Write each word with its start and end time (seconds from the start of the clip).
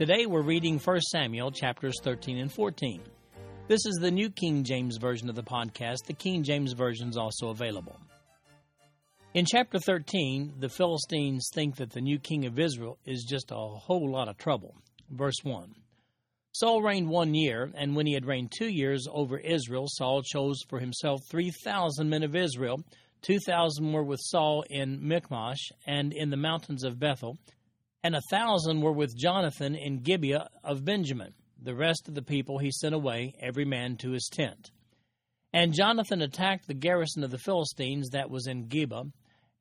Today 0.00 0.24
we're 0.24 0.40
reading 0.40 0.78
1 0.78 1.00
Samuel 1.12 1.50
chapters 1.50 1.94
13 2.02 2.38
and 2.38 2.50
14. 2.50 3.02
This 3.68 3.84
is 3.84 3.98
the 4.00 4.10
New 4.10 4.30
King 4.30 4.64
James 4.64 4.96
Version 4.96 5.28
of 5.28 5.34
the 5.34 5.42
podcast. 5.42 6.06
The 6.06 6.14
King 6.14 6.42
James 6.42 6.72
Version 6.72 7.10
is 7.10 7.18
also 7.18 7.50
available. 7.50 8.00
In 9.34 9.44
chapter 9.44 9.78
13, 9.78 10.54
the 10.58 10.70
Philistines 10.70 11.50
think 11.52 11.76
that 11.76 11.90
the 11.90 12.00
new 12.00 12.18
king 12.18 12.46
of 12.46 12.58
Israel 12.58 12.96
is 13.04 13.26
just 13.28 13.50
a 13.50 13.54
whole 13.54 14.10
lot 14.10 14.28
of 14.28 14.38
trouble. 14.38 14.74
Verse 15.10 15.36
1 15.42 15.74
Saul 16.52 16.80
reigned 16.80 17.10
one 17.10 17.34
year, 17.34 17.70
and 17.74 17.94
when 17.94 18.06
he 18.06 18.14
had 18.14 18.24
reigned 18.24 18.52
two 18.56 18.70
years 18.70 19.06
over 19.12 19.36
Israel, 19.36 19.84
Saul 19.86 20.22
chose 20.22 20.62
for 20.66 20.78
himself 20.78 21.20
3,000 21.30 22.08
men 22.08 22.22
of 22.22 22.34
Israel 22.34 22.82
2,000 23.20 23.92
were 23.92 24.02
with 24.02 24.20
Saul 24.22 24.64
in 24.70 25.06
Michmash 25.06 25.72
and 25.86 26.14
in 26.14 26.30
the 26.30 26.38
mountains 26.38 26.84
of 26.84 26.98
Bethel, 26.98 27.36
and 28.02 28.16
a 28.16 28.22
thousand 28.30 28.80
were 28.80 28.92
with 28.92 29.16
Jonathan 29.16 29.74
in 29.74 30.02
Gibeah 30.02 30.48
of 30.64 30.84
Benjamin. 30.84 31.34
The 31.62 31.74
rest 31.74 32.08
of 32.08 32.14
the 32.14 32.22
people 32.22 32.58
he 32.58 32.70
sent 32.70 32.94
away, 32.94 33.34
every 33.40 33.64
man 33.64 33.96
to 33.98 34.12
his 34.12 34.28
tent. 34.32 34.70
And 35.52 35.74
Jonathan 35.74 36.22
attacked 36.22 36.66
the 36.66 36.74
garrison 36.74 37.24
of 37.24 37.30
the 37.30 37.38
Philistines 37.38 38.10
that 38.10 38.30
was 38.30 38.46
in 38.46 38.68
Geba, 38.68 39.10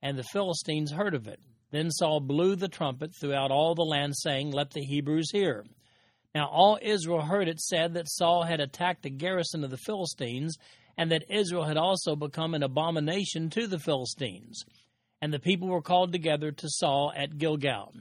and 0.02 0.18
the 0.18 0.24
Philistines 0.24 0.92
heard 0.92 1.14
of 1.14 1.28
it. 1.28 1.40
Then 1.72 1.92
Saul 1.92 2.20
blew 2.20 2.56
the 2.56 2.68
trumpet 2.68 3.12
throughout 3.20 3.52
all 3.52 3.76
the 3.76 3.84
land, 3.84 4.16
saying, 4.16 4.52
Let 4.52 4.72
the 4.72 4.82
Hebrews 4.82 5.32
hear. 5.32 5.66
Now 6.34 6.48
all 6.48 6.80
Israel 6.82 7.22
heard 7.22 7.48
it 7.48 7.60
said 7.60 7.94
that 7.96 8.10
Saul 8.10 8.44
had 8.44 8.60
attacked 8.60 9.04
the 9.04 9.10
garrison 9.10 9.64
of 9.64 9.72
the 9.72 9.78
Philistines, 9.78 10.56
and 10.98 11.12
that 11.12 11.30
Israel 11.30 11.66
had 11.66 11.78
also 11.78 12.16
become 12.16 12.54
an 12.54 12.64
abomination 12.64 13.50
to 13.52 13.68
the 13.68 13.80
Philistines. 13.80 14.64
And 15.22 15.34
the 15.34 15.40
people 15.40 15.68
were 15.68 15.82
called 15.82 16.12
together 16.12 16.52
to 16.52 16.70
Saul 16.70 17.12
at 17.16 17.38
Gilgal. 17.38 17.94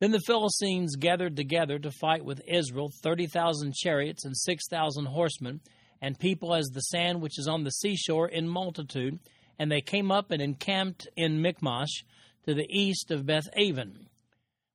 Then 0.00 0.12
the 0.12 0.20
Philistines 0.20 0.96
gathered 0.96 1.36
together 1.36 1.78
to 1.78 1.90
fight 1.90 2.24
with 2.24 2.40
Israel 2.46 2.90
thirty 3.02 3.26
thousand 3.26 3.74
chariots 3.74 4.24
and 4.24 4.36
six 4.36 4.68
thousand 4.68 5.06
horsemen, 5.06 5.60
and 6.00 6.18
people 6.18 6.54
as 6.54 6.66
the 6.66 6.80
sand 6.80 7.20
which 7.20 7.38
is 7.38 7.48
on 7.48 7.64
the 7.64 7.70
seashore 7.70 8.28
in 8.28 8.48
multitude. 8.48 9.18
And 9.58 9.72
they 9.72 9.80
came 9.80 10.12
up 10.12 10.30
and 10.30 10.40
encamped 10.40 11.08
in 11.16 11.42
Michmash 11.42 12.04
to 12.46 12.54
the 12.54 12.68
east 12.70 13.10
of 13.10 13.26
Beth 13.26 13.48
Aven. 13.56 14.06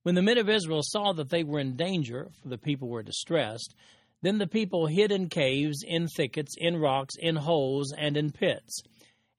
When 0.02 0.14
the 0.14 0.20
men 0.20 0.36
of 0.36 0.50
Israel 0.50 0.82
saw 0.82 1.14
that 1.14 1.30
they 1.30 1.42
were 1.42 1.58
in 1.58 1.76
danger, 1.76 2.28
for 2.42 2.48
the 2.48 2.58
people 2.58 2.88
were 2.88 3.02
distressed, 3.02 3.74
then 4.20 4.36
the 4.36 4.46
people 4.46 4.86
hid 4.86 5.10
in 5.10 5.30
caves, 5.30 5.82
in 5.82 6.06
thickets, 6.08 6.54
in 6.58 6.76
rocks, 6.76 7.14
in 7.18 7.36
holes, 7.36 7.94
and 7.96 8.18
in 8.18 8.30
pits. 8.30 8.82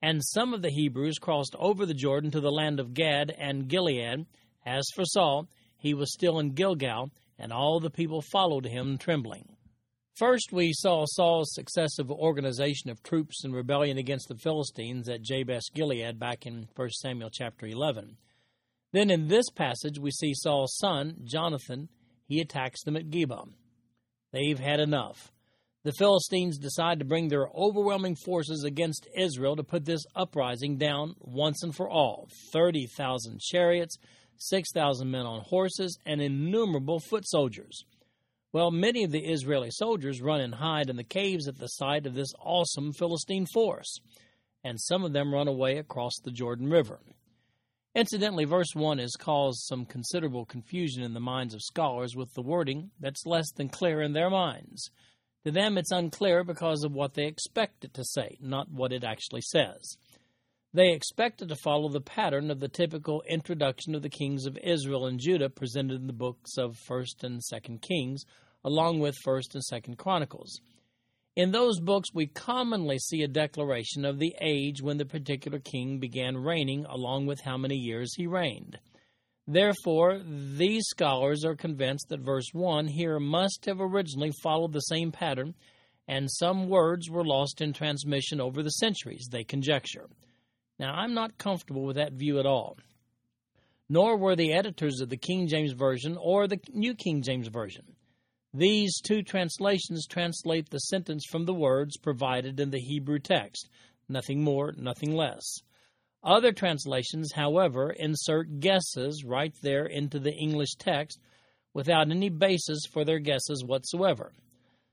And 0.01 0.23
some 0.23 0.55
of 0.55 0.63
the 0.63 0.71
Hebrews 0.71 1.19
crossed 1.19 1.55
over 1.59 1.85
the 1.85 1.93
Jordan 1.93 2.31
to 2.31 2.41
the 2.41 2.51
land 2.51 2.79
of 2.79 2.95
Gad 2.95 3.31
and 3.37 3.67
Gilead. 3.67 4.25
As 4.65 4.87
for 4.95 5.05
Saul, 5.05 5.47
he 5.85 5.93
was 5.93 6.11
still 6.11 6.39
in 6.39 6.49
Gilgal, 6.49 7.11
and 7.37 7.53
all 7.53 7.79
the 7.79 7.91
people 7.91 8.19
followed 8.19 8.65
him 8.65 8.97
trembling. 8.97 9.47
First, 10.15 10.51
we 10.51 10.73
saw 10.73 11.05
Saul's 11.05 11.53
successive 11.53 12.09
organization 12.09 12.89
of 12.89 13.03
troops 13.03 13.45
in 13.45 13.51
rebellion 13.51 13.99
against 13.99 14.27
the 14.27 14.37
Philistines 14.37 15.07
at 15.07 15.21
Jabesh 15.21 15.71
Gilead 15.75 16.17
back 16.17 16.47
in 16.47 16.69
1 16.75 16.89
Samuel 16.89 17.29
chapter 17.31 17.67
11. 17.67 18.17
Then 18.93 19.11
in 19.11 19.27
this 19.27 19.47
passage, 19.51 19.99
we 19.99 20.09
see 20.09 20.33
Saul's 20.33 20.75
son, 20.75 21.17
Jonathan. 21.23 21.89
He 22.27 22.41
attacks 22.41 22.81
them 22.83 22.97
at 22.97 23.11
Geba. 23.11 23.47
They've 24.33 24.57
had 24.57 24.79
enough. 24.79 25.31
The 25.83 25.93
Philistines 25.99 26.57
decide 26.57 26.97
to 26.97 27.05
bring 27.05 27.27
their 27.27 27.47
overwhelming 27.55 28.15
forces 28.15 28.63
against 28.63 29.07
Israel 29.15 29.55
to 29.55 29.63
put 29.63 29.85
this 29.85 30.03
uprising 30.15 30.77
down 30.77 31.13
once 31.19 31.61
and 31.61 31.75
for 31.75 31.87
all 31.87 32.27
30,000 32.51 33.39
chariots, 33.39 33.99
6,000 34.37 35.09
men 35.09 35.25
on 35.25 35.41
horses, 35.41 35.97
and 36.05 36.21
innumerable 36.21 36.99
foot 36.99 37.27
soldiers. 37.27 37.85
Well, 38.51 38.71
many 38.71 39.03
of 39.03 39.11
the 39.11 39.25
Israeli 39.25 39.69
soldiers 39.71 40.21
run 40.21 40.39
and 40.39 40.55
hide 40.55 40.89
in 40.89 40.95
the 40.95 41.03
caves 41.03 41.47
at 41.47 41.57
the 41.57 41.67
sight 41.67 42.05
of 42.05 42.13
this 42.13 42.33
awesome 42.39 42.93
Philistine 42.93 43.45
force, 43.53 43.99
and 44.63 44.79
some 44.79 45.03
of 45.03 45.13
them 45.13 45.33
run 45.33 45.47
away 45.47 45.77
across 45.77 46.13
the 46.23 46.31
Jordan 46.31 46.69
River. 46.69 46.99
Incidentally, 47.95 48.45
verse 48.45 48.73
1 48.73 48.97
has 48.97 49.15
caused 49.17 49.59
some 49.65 49.85
considerable 49.85 50.45
confusion 50.45 51.03
in 51.03 51.13
the 51.13 51.19
minds 51.19 51.53
of 51.53 51.61
scholars 51.61 52.15
with 52.15 52.33
the 52.33 52.41
wording 52.41 52.91
that's 52.99 53.25
less 53.25 53.51
than 53.51 53.69
clear 53.69 54.01
in 54.01 54.13
their 54.13 54.29
minds. 54.29 54.89
To 55.45 55.51
them, 55.51 55.77
it's 55.77 55.91
unclear 55.91 56.43
because 56.43 56.83
of 56.83 56.91
what 56.91 57.13
they 57.13 57.25
expect 57.25 57.85
it 57.85 57.93
to 57.93 58.03
say, 58.03 58.37
not 58.41 58.71
what 58.71 58.91
it 58.91 59.03
actually 59.03 59.41
says. 59.41 59.97
They 60.75 60.91
expected 60.91 61.47
to 61.47 61.55
follow 61.55 61.87
the 61.87 62.01
pattern 62.01 62.51
of 62.51 62.59
the 62.59 62.67
typical 62.67 63.23
introduction 63.29 63.95
of 63.95 64.01
the 64.01 64.09
kings 64.09 64.45
of 64.45 64.57
Israel 64.57 65.05
and 65.05 65.17
Judah 65.17 65.49
presented 65.49 66.01
in 66.01 66.07
the 66.07 66.11
books 66.11 66.57
of 66.57 66.77
1st 66.89 67.23
and 67.23 67.41
2nd 67.41 67.81
Kings, 67.81 68.25
along 68.61 68.99
with 68.99 69.15
1st 69.25 69.55
and 69.55 69.63
2nd 69.63 69.97
Chronicles. 69.97 70.59
In 71.37 71.53
those 71.53 71.79
books, 71.79 72.09
we 72.13 72.27
commonly 72.27 72.99
see 72.99 73.21
a 73.23 73.27
declaration 73.29 74.03
of 74.03 74.19
the 74.19 74.35
age 74.41 74.81
when 74.81 74.97
the 74.97 75.05
particular 75.05 75.59
king 75.59 75.97
began 75.97 76.35
reigning, 76.35 76.85
along 76.89 77.25
with 77.25 77.39
how 77.39 77.55
many 77.55 77.77
years 77.77 78.13
he 78.17 78.27
reigned. 78.27 78.77
Therefore, 79.47 80.19
these 80.25 80.83
scholars 80.89 81.45
are 81.45 81.55
convinced 81.55 82.09
that 82.09 82.19
verse 82.19 82.49
1 82.51 82.87
here 82.87 83.17
must 83.17 83.63
have 83.63 83.79
originally 83.79 84.33
followed 84.43 84.73
the 84.73 84.81
same 84.81 85.13
pattern, 85.13 85.55
and 86.05 86.29
some 86.29 86.67
words 86.67 87.09
were 87.09 87.23
lost 87.23 87.61
in 87.61 87.71
transmission 87.71 88.41
over 88.41 88.61
the 88.61 88.71
centuries, 88.71 89.29
they 89.31 89.45
conjecture. 89.45 90.09
Now, 90.79 90.93
I'm 90.93 91.13
not 91.13 91.37
comfortable 91.37 91.83
with 91.83 91.95
that 91.95 92.13
view 92.13 92.39
at 92.39 92.45
all. 92.45 92.77
Nor 93.87 94.17
were 94.17 94.35
the 94.35 94.53
editors 94.53 94.99
of 94.99 95.09
the 95.09 95.17
King 95.17 95.47
James 95.47 95.73
Version 95.73 96.17
or 96.19 96.47
the 96.47 96.59
New 96.73 96.95
King 96.95 97.21
James 97.21 97.47
Version. 97.47 97.95
These 98.53 99.01
two 99.01 99.21
translations 99.21 100.07
translate 100.07 100.69
the 100.69 100.79
sentence 100.79 101.25
from 101.29 101.45
the 101.45 101.53
words 101.53 101.97
provided 101.97 102.59
in 102.59 102.71
the 102.71 102.79
Hebrew 102.79 103.19
text, 103.19 103.69
nothing 104.07 104.43
more, 104.43 104.73
nothing 104.77 105.13
less. 105.13 105.43
Other 106.23 106.51
translations, 106.51 107.33
however, 107.33 107.91
insert 107.91 108.59
guesses 108.59 109.23
right 109.23 109.53
there 109.61 109.85
into 109.85 110.19
the 110.19 110.33
English 110.33 110.75
text 110.79 111.19
without 111.73 112.09
any 112.09 112.29
basis 112.29 112.79
for 112.91 113.05
their 113.05 113.19
guesses 113.19 113.63
whatsoever. 113.63 114.33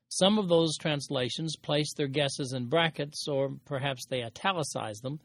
Some 0.09 0.38
of 0.38 0.48
those 0.48 0.76
translations 0.76 1.56
place 1.56 1.94
their 1.94 2.09
guesses 2.09 2.53
in 2.53 2.66
brackets, 2.66 3.26
or 3.28 3.53
perhaps 3.65 4.04
they 4.06 4.22
italicize 4.22 4.98
them, 4.98 5.21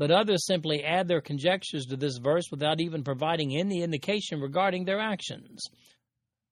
but 0.00 0.10
others 0.10 0.46
simply 0.46 0.82
add 0.82 1.08
their 1.08 1.20
conjectures 1.20 1.84
to 1.84 1.94
this 1.94 2.16
verse 2.16 2.50
without 2.50 2.80
even 2.80 3.04
providing 3.04 3.54
any 3.54 3.82
indication 3.82 4.40
regarding 4.40 4.86
their 4.86 4.98
actions. 4.98 5.62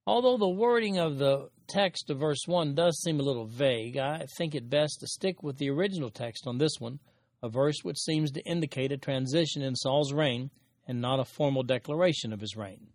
Although 0.07 0.37
the 0.37 0.51
wording 0.51 0.99
of 0.99 1.17
the 1.17 1.49
text 1.67 2.11
of 2.11 2.19
verse 2.19 2.43
1 2.45 2.75
does 2.75 3.01
seem 3.01 3.19
a 3.19 3.23
little 3.23 3.47
vague, 3.47 3.97
I 3.97 4.27
think 4.37 4.55
it 4.55 4.69
best 4.69 5.01
to 5.01 5.07
stick 5.07 5.43
with 5.43 5.57
the 5.57 5.71
original 5.71 6.11
text 6.11 6.47
on 6.47 6.59
this 6.59 6.79
one, 6.79 6.99
a 7.43 7.49
verse 7.49 7.79
which 7.83 7.97
seems 7.97 8.31
to 8.33 8.45
indicate 8.45 8.93
a 8.93 8.99
transition 8.99 9.63
in 9.63 9.75
Saul's 9.75 10.13
reign 10.13 10.51
and 10.87 11.01
not 11.01 11.19
a 11.19 11.25
formal 11.25 11.63
declaration 11.63 12.35
of 12.35 12.43
his 12.43 12.55
reign. 12.55 12.89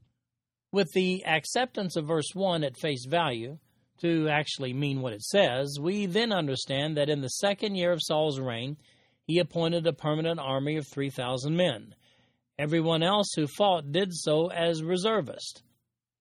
With 0.72 0.92
the 0.94 1.26
acceptance 1.26 1.96
of 1.96 2.06
verse 2.06 2.30
1 2.36 2.64
at 2.64 2.78
face 2.78 3.08
value, 3.08 3.58
to 4.02 4.30
actually 4.30 4.74
mean 4.74 5.02
what 5.02 5.14
it 5.14 5.24
says, 5.24 5.80
we 5.82 6.06
then 6.06 6.32
understand 6.32 6.96
that 6.98 7.10
in 7.10 7.22
the 7.22 7.30
second 7.30 7.74
year 7.74 7.92
of 7.92 8.04
Saul's 8.04 8.40
reign, 8.40 8.78
he 9.26 9.40
appointed 9.40 9.88
a 9.88 9.94
permanent 9.94 10.40
army 10.40 10.76
of 10.78 10.88
3,000 10.88 11.56
men. 11.56 11.96
Everyone 12.60 13.02
else 13.02 13.32
who 13.36 13.48
fought 13.48 13.92
did 13.92 14.14
so 14.14 14.52
as 14.52 14.84
reservists. 14.84 15.64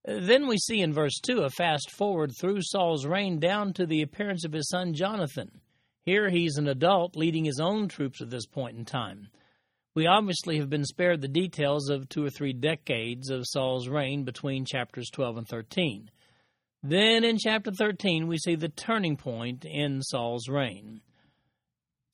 Then 0.05 0.47
we 0.47 0.57
see 0.57 0.81
in 0.81 0.93
verse 0.93 1.19
2 1.21 1.43
a 1.43 1.49
fast 1.49 1.91
forward 1.91 2.31
through 2.39 2.61
Saul's 2.61 3.05
reign 3.05 3.39
down 3.39 3.73
to 3.73 3.85
the 3.85 4.01
appearance 4.01 4.43
of 4.43 4.51
his 4.51 4.67
son 4.69 4.93
Jonathan. 4.93 5.61
Here 6.05 6.29
he's 6.29 6.57
an 6.57 6.67
adult 6.67 7.15
leading 7.15 7.45
his 7.45 7.59
own 7.59 7.87
troops 7.87 8.21
at 8.21 8.29
this 8.29 8.45
point 8.45 8.77
in 8.77 8.83
time. 8.83 9.29
We 9.95 10.07
obviously 10.07 10.57
have 10.57 10.69
been 10.69 10.85
spared 10.85 11.21
the 11.21 11.27
details 11.27 11.89
of 11.89 12.09
two 12.09 12.25
or 12.25 12.29
three 12.29 12.51
decades 12.51 13.29
of 13.29 13.45
Saul's 13.45 13.87
reign 13.87 14.23
between 14.23 14.65
chapters 14.65 15.09
12 15.11 15.37
and 15.37 15.47
13. 15.47 16.09
Then 16.81 17.23
in 17.23 17.37
chapter 17.37 17.71
13, 17.71 18.27
we 18.27 18.37
see 18.37 18.55
the 18.55 18.69
turning 18.69 19.15
point 19.15 19.63
in 19.65 20.01
Saul's 20.01 20.49
reign. 20.49 21.01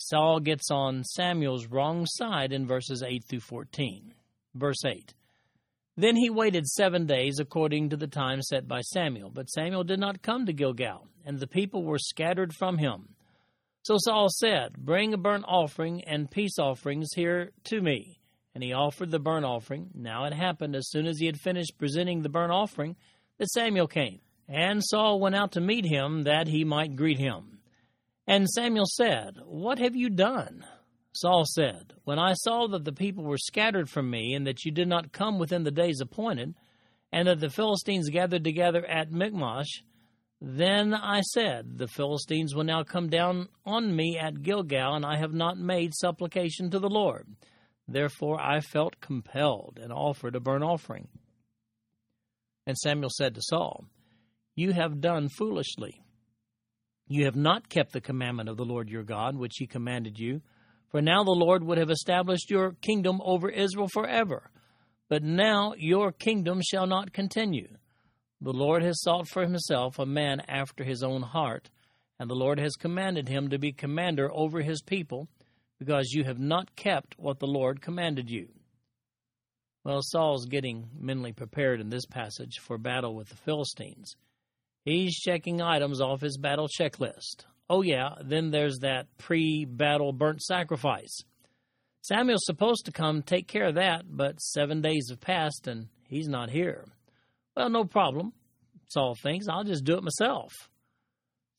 Saul 0.02 0.40
gets 0.40 0.72
on 0.72 1.04
Samuel's 1.04 1.68
wrong 1.68 2.06
side 2.06 2.54
in 2.54 2.66
verses 2.66 3.04
8 3.04 3.22
through 3.26 3.42
14. 3.42 4.14
Verse 4.56 4.86
8 4.86 5.14
Then 5.98 6.16
he 6.16 6.30
waited 6.30 6.66
seven 6.68 7.06
days 7.06 7.38
according 7.38 7.90
to 7.90 7.98
the 7.98 8.08
time 8.08 8.42
set 8.42 8.66
by 8.66 8.80
Samuel. 8.80 9.30
But 9.30 9.50
Samuel 9.50 9.84
did 9.84 10.00
not 10.00 10.22
come 10.22 10.46
to 10.46 10.54
Gilgal, 10.54 11.08
and 11.26 11.38
the 11.38 11.48
people 11.48 11.84
were 11.84 12.00
scattered 12.00 12.54
from 12.54 12.78
him. 12.78 13.10
So 13.82 13.98
Saul 13.98 14.30
said, 14.30 14.78
Bring 14.78 15.14
a 15.14 15.18
burnt 15.18 15.44
offering 15.46 16.02
and 16.06 16.32
peace 16.32 16.58
offerings 16.58 17.10
here 17.14 17.52
to 17.66 17.82
me. 17.82 18.22
And 18.56 18.64
he 18.64 18.72
offered 18.72 19.12
the 19.12 19.20
burnt 19.20 19.46
offering. 19.46 19.90
Now 19.94 20.24
it 20.24 20.34
happened 20.34 20.78
as 20.78 20.90
soon 20.90 21.08
as 21.08 21.20
he 21.20 21.26
had 21.26 21.40
finished 21.40 21.78
presenting 21.78 22.22
the 22.22 22.30
burnt 22.30 22.54
offering 22.54 22.96
that 23.38 23.52
Samuel 23.52 23.88
came. 23.88 24.22
And 24.48 24.82
Saul 24.84 25.20
went 25.20 25.36
out 25.36 25.52
to 25.54 25.62
meet 25.62 25.86
him 25.86 26.24
that 26.24 26.48
he 26.48 26.64
might 26.64 26.96
greet 26.96 27.20
him. 27.20 27.59
And 28.30 28.48
Samuel 28.48 28.86
said, 28.86 29.38
What 29.44 29.80
have 29.80 29.96
you 29.96 30.08
done? 30.08 30.64
Saul 31.14 31.46
said, 31.46 31.96
When 32.04 32.20
I 32.20 32.34
saw 32.34 32.68
that 32.68 32.86
the 32.86 32.94
people 32.94 33.24
were 33.24 33.40
scattered 33.40 33.90
from 33.90 34.08
me, 34.08 34.36
and 34.36 34.46
that 34.46 34.64
you 34.64 34.72
did 34.72 34.88
not 34.88 35.12
come 35.12 35.40
within 35.40 35.64
the 35.64 35.72
days 35.72 36.00
appointed, 36.00 36.54
and 37.12 37.28
that 37.28 37.40
the 37.40 37.50
Philistines 37.50 38.12
gathered 38.12 38.44
together 38.44 38.86
at 38.86 39.12
Michmash, 39.12 39.82
then 40.40 40.94
I 40.94 41.22
said, 41.22 41.80
The 41.80 41.88
Philistines 41.88 42.54
will 42.54 42.66
now 42.66 42.84
come 42.84 43.10
down 43.10 43.50
on 43.66 43.96
me 43.96 44.20
at 44.22 44.44
Gilgal, 44.44 44.94
and 44.94 45.08
I 45.08 45.18
have 45.18 45.34
not 45.34 45.58
made 45.58 45.96
supplication 45.96 46.70
to 46.70 46.78
the 46.78 46.88
Lord. 46.88 47.36
Therefore 47.88 48.40
I 48.40 48.60
felt 48.60 49.02
compelled 49.02 49.80
and 49.82 49.92
offered 49.92 50.36
a 50.36 50.40
burnt 50.40 50.64
offering. 50.64 51.08
And 52.68 52.78
Samuel 52.78 53.10
said 53.10 53.34
to 53.34 53.42
Saul, 53.42 53.86
You 54.56 54.74
have 54.74 55.02
done 55.02 55.30
foolishly. 55.30 56.04
You 57.10 57.26
have 57.26 57.36
not 57.36 57.68
kept 57.68 57.92
the 57.92 58.00
commandment 58.00 58.48
of 58.48 58.56
the 58.56 58.64
Lord 58.64 58.88
your 58.88 59.04
God, 59.04 59.36
which 59.36 59.56
he 59.58 59.68
commanded 59.68 60.18
you 60.18 60.42
for 60.90 61.02
now 61.02 61.24
the 61.24 61.32
Lord 61.32 61.64
would 61.64 61.78
have 61.78 61.92
established 61.92 62.50
your 62.50 62.72
kingdom 62.82 63.22
over 63.24 63.50
Israel 63.50 63.88
forever. 63.88 64.50
But 65.08 65.24
now 65.24 65.74
your 65.78 66.12
kingdom 66.12 66.62
shall 66.62 66.88
not 66.88 67.14
continue. 67.14 67.78
The 68.42 68.54
Lord 68.54 68.84
has 68.84 69.02
sought 69.02 69.28
for 69.28 69.44
himself 69.44 70.00
a 70.00 70.06
man 70.06 70.42
after 70.48 70.84
his 70.84 71.04
own 71.04 71.22
heart, 71.22 71.70
and 72.20 72.30
the 72.30 72.36
Lord 72.36 72.60
has 72.60 72.76
commanded 72.76 73.28
him 73.28 73.50
to 73.50 73.60
be 73.60 73.72
commander 73.72 74.32
over 74.34 74.62
his 74.62 74.82
people, 74.82 75.28
because 75.78 76.12
you 76.12 76.24
have 76.24 76.40
not 76.40 76.76
kept 76.76 77.18
what 77.18 77.40
the 77.40 77.48
Lord 77.48 77.82
commanded 77.82 78.30
you. 78.30 78.50
Well, 79.84 80.02
Saul's 80.02 80.46
getting 80.46 80.90
mentally 80.98 81.34
prepared 81.34 81.80
in 81.80 81.90
this 81.90 82.06
passage 82.06 82.60
for 82.60 82.78
battle 82.78 83.16
with 83.16 83.30
the 83.30 83.36
Philistines. 83.36 84.16
He's 84.90 85.16
checking 85.16 85.62
items 85.62 86.02
off 86.02 86.22
his 86.22 86.38
battle 86.38 86.68
checklist. 86.68 87.46
Oh, 87.70 87.84
yeah, 87.84 88.16
then 88.24 88.50
there's 88.50 88.80
that 88.80 89.06
pre 89.20 89.64
battle 89.66 90.12
burnt 90.12 90.42
sacrifice. 90.42 91.24
Samuel's 92.02 92.46
supposed 92.46 92.86
to 92.86 92.92
come 92.92 93.22
take 93.22 93.48
care 93.48 93.66
of 93.68 93.76
that, 93.76 94.06
but 94.10 94.42
seven 94.42 94.82
days 94.82 95.08
have 95.10 95.22
passed 95.22 95.68
and 95.68 95.90
he's 96.08 96.28
not 96.28 96.50
here. 96.50 96.86
Well, 97.56 97.70
no 97.70 97.86
problem, 97.86 98.34
Saul 98.88 99.16
thinks. 99.22 99.48
I'll 99.48 99.64
just 99.64 99.84
do 99.84 99.96
it 99.96 100.04
myself. 100.04 100.52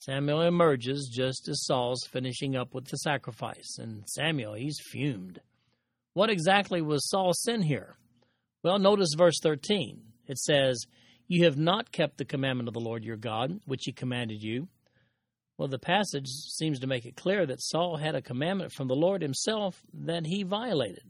Samuel 0.00 0.42
emerges 0.42 1.08
just 1.14 1.48
as 1.48 1.64
Saul's 1.66 2.08
finishing 2.10 2.56
up 2.56 2.74
with 2.74 2.86
the 2.86 2.96
sacrifice, 2.96 3.76
and 3.78 4.02
Samuel, 4.08 4.54
he's 4.54 4.80
fumed. 4.90 5.40
What 6.14 6.30
exactly 6.30 6.82
was 6.82 7.08
Saul's 7.08 7.42
sin 7.42 7.62
here? 7.62 7.96
Well, 8.64 8.80
notice 8.80 9.14
verse 9.16 9.38
13. 9.40 10.00
It 10.26 10.38
says, 10.38 10.84
You 11.30 11.44
have 11.44 11.56
not 11.56 11.92
kept 11.92 12.18
the 12.18 12.26
commandment 12.26 12.68
of 12.68 12.74
the 12.74 12.80
Lord 12.80 13.04
your 13.04 13.16
God, 13.16 13.60
which 13.64 13.84
he 13.84 13.92
commanded 13.92 14.42
you 14.42 14.68
well, 15.60 15.68
the 15.68 15.78
passage 15.78 16.26
seems 16.26 16.80
to 16.80 16.86
make 16.86 17.04
it 17.04 17.16
clear 17.16 17.44
that 17.44 17.60
Saul 17.60 17.98
had 17.98 18.14
a 18.14 18.22
commandment 18.22 18.72
from 18.72 18.88
the 18.88 18.96
Lord 18.96 19.20
himself 19.20 19.82
that 19.92 20.24
he 20.24 20.42
violated. 20.42 21.04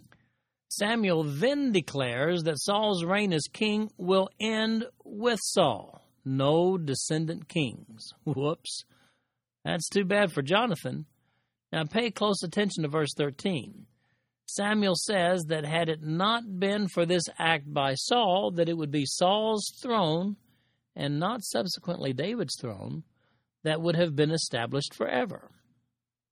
Samuel 0.68 1.22
then 1.22 1.70
declares 1.70 2.42
that 2.42 2.58
Saul's 2.58 3.04
reign 3.04 3.32
as 3.32 3.44
king 3.52 3.92
will 3.96 4.28
end 4.40 4.86
with 5.04 5.38
Saul. 5.40 6.02
No 6.24 6.76
descendant 6.76 7.48
kings. 7.48 8.12
Whoops. 8.24 8.82
That's 9.64 9.88
too 9.88 10.04
bad 10.04 10.32
for 10.32 10.42
Jonathan. 10.42 11.06
Now 11.72 11.84
pay 11.84 12.10
close 12.10 12.42
attention 12.42 12.82
to 12.82 12.88
verse 12.88 13.14
13. 13.16 13.86
Samuel 14.54 14.96
says 14.96 15.44
that 15.44 15.64
had 15.64 15.88
it 15.88 16.02
not 16.02 16.58
been 16.58 16.88
for 16.88 17.06
this 17.06 17.24
act 17.38 17.72
by 17.72 17.94
Saul, 17.94 18.50
that 18.56 18.68
it 18.68 18.76
would 18.76 18.90
be 18.90 19.06
Saul's 19.06 19.72
throne 19.80 20.36
and 20.96 21.20
not 21.20 21.44
subsequently 21.44 22.12
David's 22.12 22.56
throne 22.60 23.04
that 23.62 23.80
would 23.80 23.96
have 23.96 24.16
been 24.16 24.30
established 24.30 24.94
forever. 24.94 25.50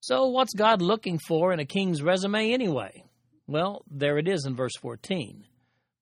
So, 0.01 0.27
what's 0.27 0.55
God 0.55 0.83
looking 0.83 1.19
for 1.19 1.53
in 1.53 1.61
a 1.61 1.65
king's 1.65 2.03
resume 2.03 2.53
anyway? 2.53 3.05
Well, 3.47 3.83
there 3.91 4.19
it 4.19 4.29
is 4.29 4.45
in 4.45 4.57
verse 4.57 4.77
14. 4.81 5.45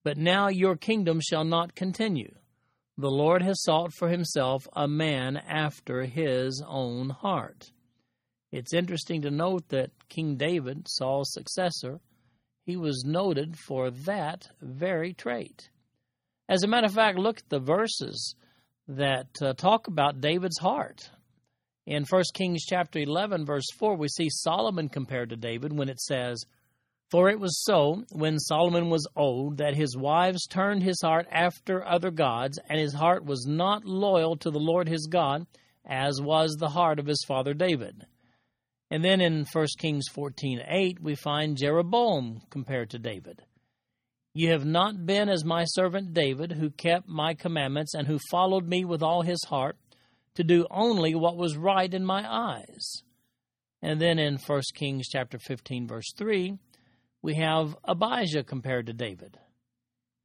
But 0.02 0.16
now 0.16 0.48
your 0.48 0.76
kingdom 0.76 1.20
shall 1.20 1.44
not 1.44 1.74
continue. 1.74 2.34
The 2.98 3.10
Lord 3.10 3.42
has 3.42 3.62
sought 3.62 3.92
for 3.92 4.08
himself 4.08 4.66
a 4.72 4.88
man 4.88 5.36
after 5.36 6.04
his 6.04 6.62
own 6.66 7.10
heart. 7.10 7.72
It's 8.52 8.72
interesting 8.72 9.22
to 9.22 9.30
note 9.30 9.68
that 9.68 9.90
King 10.08 10.36
David, 10.36 10.86
Saul's 10.88 11.32
successor, 11.32 12.00
he 12.66 12.76
was 12.76 13.04
noted 13.06 13.56
for 13.56 13.92
that 13.92 14.48
very 14.60 15.14
trait. 15.14 15.70
As 16.48 16.64
a 16.64 16.66
matter 16.66 16.86
of 16.86 16.94
fact, 16.94 17.16
look 17.16 17.38
at 17.38 17.48
the 17.48 17.60
verses 17.60 18.34
that 18.88 19.28
uh, 19.40 19.52
talk 19.54 19.86
about 19.86 20.20
David's 20.20 20.58
heart. 20.58 21.08
In 21.86 22.04
1 22.04 22.22
Kings 22.34 22.64
chapter 22.68 22.98
11 22.98 23.46
verse 23.46 23.70
4 23.78 23.96
we 23.96 24.08
see 24.08 24.28
Solomon 24.28 24.88
compared 24.88 25.30
to 25.30 25.36
David 25.36 25.72
when 25.72 25.88
it 25.88 26.00
says, 26.00 26.44
"For 27.08 27.30
it 27.30 27.38
was 27.38 27.64
so 27.64 28.02
when 28.10 28.40
Solomon 28.40 28.90
was 28.90 29.06
old 29.14 29.58
that 29.58 29.76
his 29.76 29.96
wives 29.96 30.46
turned 30.48 30.82
his 30.82 31.00
heart 31.00 31.28
after 31.30 31.86
other 31.86 32.10
gods, 32.10 32.58
and 32.68 32.80
his 32.80 32.94
heart 32.94 33.24
was 33.24 33.46
not 33.46 33.84
loyal 33.84 34.36
to 34.38 34.50
the 34.50 34.58
Lord 34.58 34.88
his 34.88 35.06
God, 35.06 35.46
as 35.84 36.20
was 36.20 36.56
the 36.56 36.70
heart 36.70 36.98
of 36.98 37.06
his 37.06 37.24
father 37.28 37.54
David." 37.54 38.06
And 38.90 39.04
then 39.04 39.20
in 39.20 39.44
1 39.44 39.66
Kings 39.78 40.06
14:8 40.14 41.00
we 41.00 41.14
find 41.14 41.56
Jeroboam 41.56 42.42
compared 42.50 42.90
to 42.90 42.98
David. 42.98 43.42
You 44.32 44.50
have 44.50 44.64
not 44.64 45.06
been 45.06 45.28
as 45.28 45.44
my 45.44 45.64
servant 45.64 46.12
David, 46.12 46.52
who 46.52 46.70
kept 46.70 47.08
my 47.08 47.34
commandments 47.34 47.94
and 47.94 48.06
who 48.06 48.18
followed 48.30 48.68
me 48.68 48.84
with 48.84 49.02
all 49.02 49.22
his 49.22 49.42
heart 49.48 49.76
to 50.34 50.44
do 50.44 50.66
only 50.70 51.14
what 51.14 51.36
was 51.36 51.56
right 51.56 51.92
in 51.92 52.04
my 52.04 52.30
eyes. 52.30 53.02
And 53.82 54.00
then 54.00 54.18
in 54.18 54.36
1 54.36 54.62
Kings 54.74 55.08
chapter 55.08 55.38
15 55.38 55.88
verse 55.88 56.12
3, 56.16 56.58
we 57.22 57.34
have 57.36 57.76
Abijah 57.84 58.44
compared 58.44 58.86
to 58.86 58.92
David. 58.92 59.38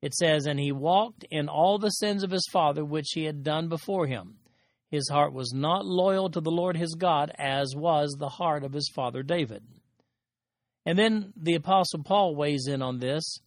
It 0.02 0.14
says, 0.14 0.46
And 0.46 0.60
he 0.60 0.72
walked 0.72 1.24
in 1.32 1.48
all 1.48 1.78
the 1.78 1.90
sins 1.90 2.24
of 2.24 2.32
his 2.32 2.48
father 2.52 2.84
which 2.84 3.12
he 3.14 3.24
had 3.24 3.44
done 3.44 3.70
before 3.70 4.08
him. 4.08 4.38
His 4.92 5.08
heart 5.10 5.32
was 5.34 5.54
not 5.54 5.86
loyal 5.86 6.30
to 6.30 6.42
the 6.42 6.52
Lord 6.52 6.76
his 6.76 6.96
God, 6.96 7.32
as 7.40 7.74
was 7.76 8.18
the 8.20 8.30
heart 8.30 8.64
of 8.64 8.74
his 8.74 8.92
father 8.94 9.24
David. 9.24 9.64
And 10.86 11.00
then 11.00 11.32
the 11.36 11.56
Apostle 11.56 12.04
Paul 12.04 12.36
weighs 12.36 12.68
in 12.68 12.82
on 12.82 13.00
this 13.00 13.40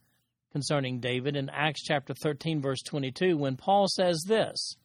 concerning 0.53 1.01
David 1.01 1.37
in 1.37 1.51
Acts 1.51 1.83
chapter 1.83 2.15
13, 2.15 2.63
verse 2.63 2.81
22, 2.83 3.37
when 3.37 3.57
Paul 3.57 3.87
says 3.89 4.25
this 4.27 4.77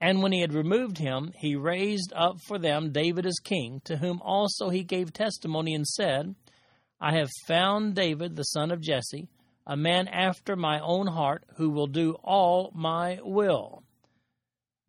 and 0.00 0.22
when 0.22 0.32
he 0.32 0.40
had 0.40 0.52
removed 0.52 0.98
him, 0.98 1.32
he 1.36 1.54
raised 1.56 2.12
up 2.14 2.36
for 2.46 2.58
them 2.58 2.92
David 2.92 3.24
as 3.24 3.38
king, 3.42 3.80
to 3.84 3.96
whom 3.96 4.20
also 4.22 4.68
he 4.68 4.82
gave 4.82 5.12
testimony 5.12 5.74
and 5.74 5.86
said, 5.86 6.34
I 7.00 7.16
have 7.16 7.30
found 7.46 7.94
David, 7.94 8.36
the 8.36 8.42
son 8.42 8.70
of 8.70 8.80
Jesse, 8.80 9.28
a 9.66 9.76
man 9.76 10.08
after 10.08 10.56
my 10.56 10.80
own 10.80 11.06
heart, 11.06 11.44
who 11.56 11.70
will 11.70 11.86
do 11.86 12.16
all 12.22 12.72
my 12.74 13.18
will. 13.22 13.84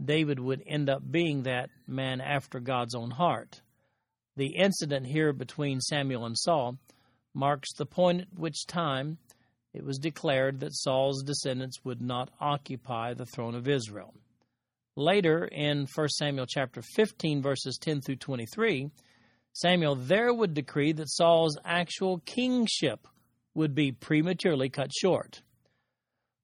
David 0.03 0.39
would 0.39 0.63
end 0.65 0.89
up 0.89 1.01
being 1.09 1.43
that 1.43 1.69
man 1.87 2.21
after 2.21 2.59
God's 2.59 2.95
own 2.95 3.11
heart. 3.11 3.61
The 4.35 4.55
incident 4.55 5.07
here 5.07 5.33
between 5.33 5.81
Samuel 5.81 6.25
and 6.25 6.37
Saul 6.37 6.77
marks 7.33 7.73
the 7.73 7.85
point 7.85 8.21
at 8.21 8.39
which 8.39 8.67
time 8.67 9.17
it 9.73 9.83
was 9.83 9.97
declared 9.97 10.59
that 10.59 10.75
Saul's 10.75 11.23
descendants 11.23 11.83
would 11.83 12.01
not 12.01 12.29
occupy 12.39 13.13
the 13.13 13.25
throne 13.25 13.55
of 13.55 13.67
Israel. 13.67 14.13
Later 14.95 15.45
in 15.45 15.87
1 15.93 16.09
Samuel 16.09 16.47
chapter 16.47 16.81
15 16.81 17.41
verses 17.41 17.77
10 17.77 18.01
through 18.01 18.15
23, 18.15 18.89
Samuel 19.53 19.95
there 19.95 20.33
would 20.33 20.53
decree 20.53 20.91
that 20.93 21.09
Saul's 21.09 21.57
actual 21.65 22.19
kingship 22.25 23.07
would 23.53 23.73
be 23.73 23.91
prematurely 23.91 24.69
cut 24.69 24.91
short. 24.93 25.41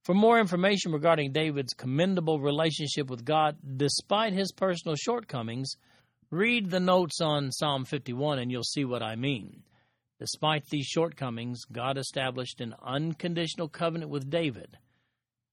For 0.03 0.13
more 0.13 0.37
information 0.37 0.91
regarding 0.91 1.31
David's 1.31 1.73
commendable 1.73 2.41
relationship 2.41 3.09
with 3.09 3.23
God 3.23 3.57
despite 3.77 4.33
his 4.33 4.51
personal 4.51 4.97
shortcomings, 4.97 5.75
read 6.29 6.69
the 6.69 6.81
notes 6.81 7.21
on 7.21 7.53
Psalm 7.53 7.85
51 7.85 8.39
and 8.39 8.51
you'll 8.51 8.63
see 8.63 8.83
what 8.83 9.01
I 9.01 9.15
mean. 9.15 9.63
Despite 10.19 10.65
these 10.67 10.85
shortcomings, 10.85 11.63
God 11.71 11.97
established 11.97 12.59
an 12.59 12.75
unconditional 12.83 13.69
covenant 13.69 14.11
with 14.11 14.29
David. 14.29 14.77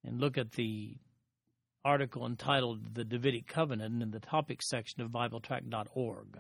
And 0.05 0.21
look 0.21 0.37
at 0.37 0.53
the 0.53 0.97
article 1.85 2.27
entitled 2.27 2.95
The 2.95 3.05
Davidic 3.05 3.47
Covenant 3.47 4.03
in 4.03 4.11
the 4.11 4.21
topic 4.21 4.63
section 4.63 5.01
of 5.01 5.11
BibleTrack.org. 5.11 6.39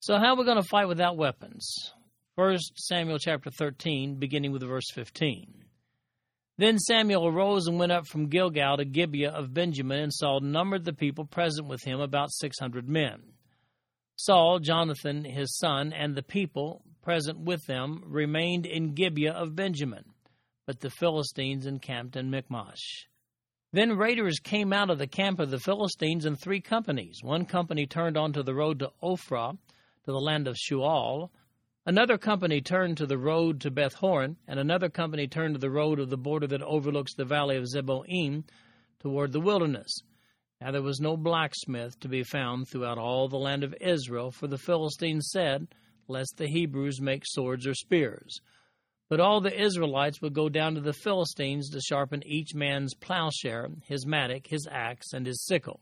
So, 0.00 0.18
how 0.18 0.34
are 0.34 0.36
we 0.36 0.44
going 0.44 0.62
to 0.62 0.68
fight 0.68 0.88
without 0.88 1.16
weapons? 1.16 1.92
First 2.36 2.72
Samuel 2.76 3.18
chapter 3.18 3.50
13, 3.50 4.16
beginning 4.16 4.52
with 4.52 4.62
verse 4.62 4.90
15. 4.92 5.65
Then 6.58 6.78
Samuel 6.78 7.26
arose 7.26 7.66
and 7.66 7.78
went 7.78 7.92
up 7.92 8.06
from 8.06 8.28
Gilgal 8.28 8.78
to 8.78 8.84
Gibeah 8.84 9.30
of 9.30 9.52
Benjamin, 9.52 10.00
and 10.00 10.12
Saul 10.12 10.40
numbered 10.40 10.84
the 10.84 10.94
people 10.94 11.26
present 11.26 11.68
with 11.68 11.82
him 11.84 12.00
about 12.00 12.32
six 12.32 12.58
hundred 12.58 12.88
men. 12.88 13.22
Saul, 14.16 14.58
Jonathan 14.60 15.24
his 15.24 15.58
son, 15.58 15.92
and 15.92 16.14
the 16.14 16.22
people 16.22 16.82
present 17.02 17.40
with 17.40 17.64
them 17.66 18.02
remained 18.06 18.64
in 18.64 18.94
Gibeah 18.94 19.34
of 19.34 19.54
Benjamin, 19.54 20.04
but 20.66 20.80
the 20.80 20.90
Philistines 20.90 21.66
encamped 21.66 22.16
in 22.16 22.30
Michmash. 22.30 23.06
Then 23.72 23.98
raiders 23.98 24.38
came 24.38 24.72
out 24.72 24.88
of 24.88 24.98
the 24.98 25.06
camp 25.06 25.38
of 25.38 25.50
the 25.50 25.60
Philistines 25.60 26.24
in 26.24 26.36
three 26.36 26.62
companies. 26.62 27.18
One 27.22 27.44
company 27.44 27.86
turned 27.86 28.16
onto 28.16 28.42
the 28.42 28.54
road 28.54 28.78
to 28.78 28.90
Ophrah, 29.02 29.52
to 29.52 29.58
the 30.10 30.18
land 30.18 30.48
of 30.48 30.56
Shual. 30.56 31.28
Another 31.88 32.18
company 32.18 32.60
turned 32.60 32.96
to 32.96 33.06
the 33.06 33.16
road 33.16 33.60
to 33.60 33.70
Beth 33.70 33.94
Horon, 33.94 34.36
and 34.48 34.58
another 34.58 34.88
company 34.88 35.28
turned 35.28 35.54
to 35.54 35.60
the 35.60 35.70
road 35.70 36.00
of 36.00 36.10
the 36.10 36.16
border 36.16 36.48
that 36.48 36.62
overlooks 36.62 37.14
the 37.14 37.24
valley 37.24 37.56
of 37.56 37.68
Zeboim 37.68 38.42
toward 38.98 39.30
the 39.30 39.38
wilderness. 39.38 40.00
Now 40.60 40.72
there 40.72 40.82
was 40.82 40.98
no 40.98 41.16
blacksmith 41.16 42.00
to 42.00 42.08
be 42.08 42.24
found 42.24 42.66
throughout 42.66 42.98
all 42.98 43.28
the 43.28 43.36
land 43.36 43.62
of 43.62 43.72
Israel, 43.80 44.32
for 44.32 44.48
the 44.48 44.58
Philistines 44.58 45.30
said, 45.30 45.68
Lest 46.08 46.36
the 46.38 46.48
Hebrews 46.48 47.00
make 47.00 47.22
swords 47.24 47.68
or 47.68 47.74
spears. 47.74 48.40
But 49.08 49.20
all 49.20 49.40
the 49.40 49.56
Israelites 49.56 50.20
would 50.20 50.34
go 50.34 50.48
down 50.48 50.74
to 50.74 50.80
the 50.80 50.92
Philistines 50.92 51.70
to 51.70 51.80
sharpen 51.80 52.26
each 52.26 52.52
man's 52.52 52.94
plowshare, 52.94 53.68
his 53.84 54.04
mattock, 54.04 54.48
his 54.48 54.66
axe, 54.68 55.12
and 55.12 55.24
his 55.24 55.44
sickle. 55.44 55.78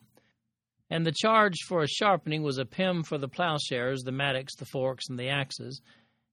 And 0.91 1.05
the 1.05 1.12
charge 1.12 1.57
for 1.67 1.83
a 1.83 1.88
sharpening 1.88 2.43
was 2.43 2.59
a 2.59 2.64
pim 2.64 3.03
for 3.03 3.19
the 3.19 3.29
plowshares, 3.29 4.03
the 4.03 4.12
mattocks, 4.12 4.55
the 4.57 4.67
forks, 4.67 5.09
and 5.09 5.19
the 5.19 5.29
axes, 5.29 5.81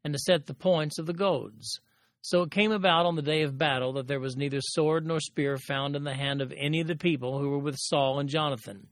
and 0.03 0.13
to 0.13 0.19
set 0.19 0.45
the 0.45 0.53
points 0.53 0.99
of 0.99 1.05
the 1.05 1.13
goads. 1.13 1.79
So 2.21 2.43
it 2.43 2.51
came 2.51 2.71
about 2.71 3.05
on 3.05 3.15
the 3.15 3.21
day 3.21 3.41
of 3.41 3.57
battle 3.57 3.93
that 3.93 4.07
there 4.07 4.19
was 4.19 4.35
neither 4.35 4.59
sword 4.61 5.07
nor 5.07 5.19
spear 5.19 5.57
found 5.57 5.95
in 5.95 6.03
the 6.03 6.13
hand 6.13 6.41
of 6.41 6.53
any 6.55 6.81
of 6.81 6.87
the 6.87 6.95
people 6.95 7.39
who 7.39 7.49
were 7.49 7.57
with 7.57 7.77
Saul 7.79 8.19
and 8.19 8.29
Jonathan, 8.29 8.87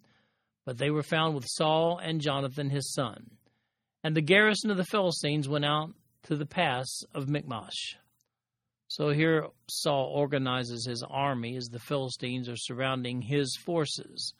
but 0.66 0.78
they 0.78 0.90
were 0.90 1.04
found 1.04 1.36
with 1.36 1.46
Saul 1.48 2.00
and 2.02 2.22
Jonathan 2.22 2.70
his 2.70 2.92
son. 2.94 3.30
And 4.04 4.16
the 4.16 4.22
garrison 4.22 4.72
of 4.72 4.78
the 4.78 4.86
Philistines 4.86 5.48
went 5.48 5.66
out 5.66 5.92
to 6.24 6.36
the 6.36 6.46
pass 6.46 6.88
of 7.14 7.30
Michmash. 7.30 7.98
So 8.88 9.10
here 9.10 9.48
Saul 9.70 10.12
organizes 10.16 10.88
his 10.88 11.04
army 11.08 11.56
as 11.56 11.66
the 11.66 11.80
Philistines 11.80 12.50
are 12.50 12.58
surrounding 12.58 13.22
his 13.22 13.56
forces. 13.64 14.34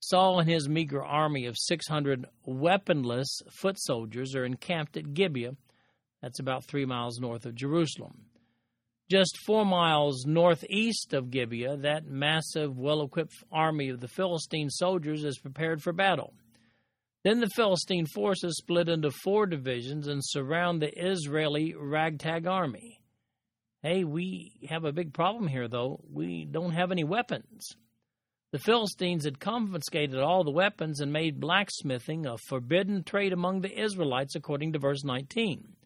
Saul 0.00 0.40
and 0.40 0.48
his 0.48 0.68
meager 0.68 1.04
army 1.04 1.46
of 1.46 1.56
600 1.58 2.26
weaponless 2.46 3.42
foot 3.50 3.78
soldiers 3.78 4.34
are 4.34 4.44
encamped 4.44 4.96
at 4.96 5.12
Gibeah, 5.12 5.56
that's 6.22 6.40
about 6.40 6.64
three 6.64 6.84
miles 6.84 7.18
north 7.18 7.46
of 7.46 7.54
Jerusalem. 7.54 8.26
Just 9.10 9.38
four 9.46 9.64
miles 9.64 10.26
northeast 10.26 11.14
of 11.14 11.30
Gibeah, 11.30 11.78
that 11.78 12.06
massive, 12.06 12.76
well 12.76 13.02
equipped 13.02 13.34
army 13.50 13.88
of 13.88 14.00
the 14.00 14.08
Philistine 14.08 14.68
soldiers 14.68 15.24
is 15.24 15.38
prepared 15.38 15.82
for 15.82 15.92
battle. 15.92 16.34
Then 17.24 17.40
the 17.40 17.48
Philistine 17.48 18.06
forces 18.06 18.58
split 18.58 18.88
into 18.88 19.10
four 19.10 19.46
divisions 19.46 20.06
and 20.06 20.20
surround 20.22 20.80
the 20.80 20.92
Israeli 20.94 21.74
ragtag 21.74 22.46
army. 22.46 23.00
Hey, 23.82 24.04
we 24.04 24.52
have 24.68 24.84
a 24.84 24.92
big 24.92 25.14
problem 25.14 25.46
here, 25.46 25.68
though. 25.68 26.00
We 26.10 26.44
don't 26.44 26.72
have 26.72 26.92
any 26.92 27.04
weapons. 27.04 27.70
The 28.50 28.58
Philistines 28.58 29.24
had 29.24 29.40
confiscated 29.40 30.18
all 30.18 30.42
the 30.42 30.50
weapons 30.50 31.00
and 31.00 31.12
made 31.12 31.38
blacksmithing 31.38 32.24
a 32.24 32.38
forbidden 32.38 33.04
trade 33.04 33.34
among 33.34 33.60
the 33.60 33.78
Israelites, 33.78 34.36
according 34.36 34.72
to 34.72 34.78
verse 34.78 35.04
19. 35.04 35.76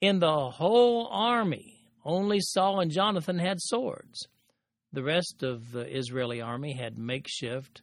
In 0.00 0.18
the 0.18 0.50
whole 0.50 1.06
army, 1.06 1.88
only 2.04 2.40
Saul 2.40 2.80
and 2.80 2.90
Jonathan 2.90 3.38
had 3.38 3.60
swords. 3.60 4.26
The 4.92 5.04
rest 5.04 5.44
of 5.44 5.70
the 5.70 5.86
Israeli 5.86 6.40
army 6.40 6.72
had 6.72 6.98
makeshift, 6.98 7.82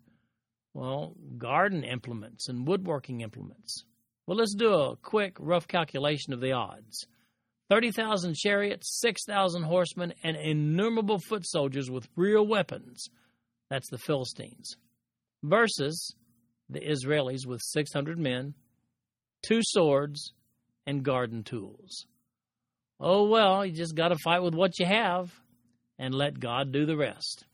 well, 0.73 1.15
garden 1.37 1.85
implements 1.85 2.49
and 2.49 2.67
woodworking 2.67 3.21
implements. 3.21 3.85
Well, 4.27 4.37
let's 4.37 4.55
do 4.55 4.73
a 4.73 4.97
quick, 4.97 5.37
rough 5.39 5.67
calculation 5.67 6.33
of 6.33 6.41
the 6.41 6.51
odds 6.51 7.07
30,000 7.69 8.35
chariots, 8.35 8.99
6,000 8.99 9.63
horsemen, 9.63 10.13
and 10.23 10.35
innumerable 10.35 11.19
foot 11.19 11.47
soldiers 11.47 11.89
with 11.89 12.09
real 12.17 12.45
weapons 12.45 13.09
that's 13.73 13.89
the 13.89 13.97
Philistines. 13.97 14.77
Versus 15.41 16.13
the 16.69 16.79
Israelis 16.79 17.47
with 17.47 17.59
600 17.63 18.19
men, 18.19 18.53
two 19.43 19.61
swords, 19.63 20.31
and 20.85 21.01
garden 21.01 21.41
tools. 21.41 22.05
Oh, 22.99 23.27
well, 23.27 23.65
you 23.65 23.73
just 23.73 23.95
got 23.95 24.09
to 24.09 24.17
fight 24.23 24.43
with 24.43 24.53
what 24.53 24.77
you 24.77 24.85
have 24.85 25.33
and 25.97 26.13
let 26.13 26.39
God 26.39 26.71
do 26.71 26.85
the 26.85 26.95
rest. 26.95 27.45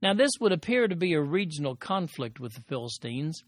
Now, 0.00 0.14
this 0.14 0.30
would 0.40 0.52
appear 0.52 0.86
to 0.86 0.94
be 0.94 1.14
a 1.14 1.20
regional 1.20 1.74
conflict 1.74 2.38
with 2.38 2.54
the 2.54 2.62
Philistines. 2.68 3.42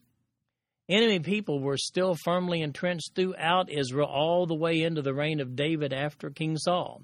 Enemy 0.89 1.21
people 1.21 1.61
were 1.61 1.79
still 1.79 2.17
firmly 2.25 2.63
entrenched 2.63 3.13
throughout 3.15 3.71
Israel 3.71 4.09
all 4.09 4.45
the 4.45 4.57
way 4.57 4.83
into 4.83 5.03
the 5.03 5.15
reign 5.15 5.39
of 5.39 5.55
David 5.55 5.93
after 5.93 6.31
King 6.31 6.57
Saul. 6.57 7.03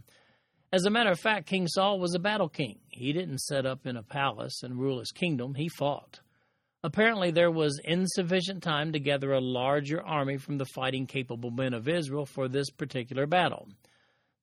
As 0.73 0.85
a 0.85 0.91
matter 0.91 1.11
of 1.11 1.21
fact, 1.21 1.47
King 1.47 1.69
Saul 1.69 2.01
was 2.01 2.15
a 2.15 2.19
battle 2.19 2.49
king. 2.49 2.81
He 2.89 3.13
didn't 3.13 3.41
set 3.41 3.67
up 3.67 3.87
in 3.87 3.97
a 3.97 4.03
palace 4.03 4.63
and 4.63 4.79
rule 4.79 4.99
his 4.99 5.13
kingdom, 5.13 5.55
he 5.55 5.69
fought. 5.69 6.21
Apparently, 6.83 7.31
there 7.31 7.51
was 7.51 7.81
insufficient 7.85 8.63
time 8.63 8.93
to 8.93 9.01
gather 9.01 9.33
a 9.33 9.41
larger 9.41 10.03
army 10.03 10.37
from 10.37 10.59
the 10.59 10.67
fighting 10.67 11.07
capable 11.07 11.51
men 11.51 11.75
of 11.75 11.89
Israel 11.89 12.27
for 12.27 12.49
this 12.49 12.71
particular 12.71 13.27
battle. 13.27 13.69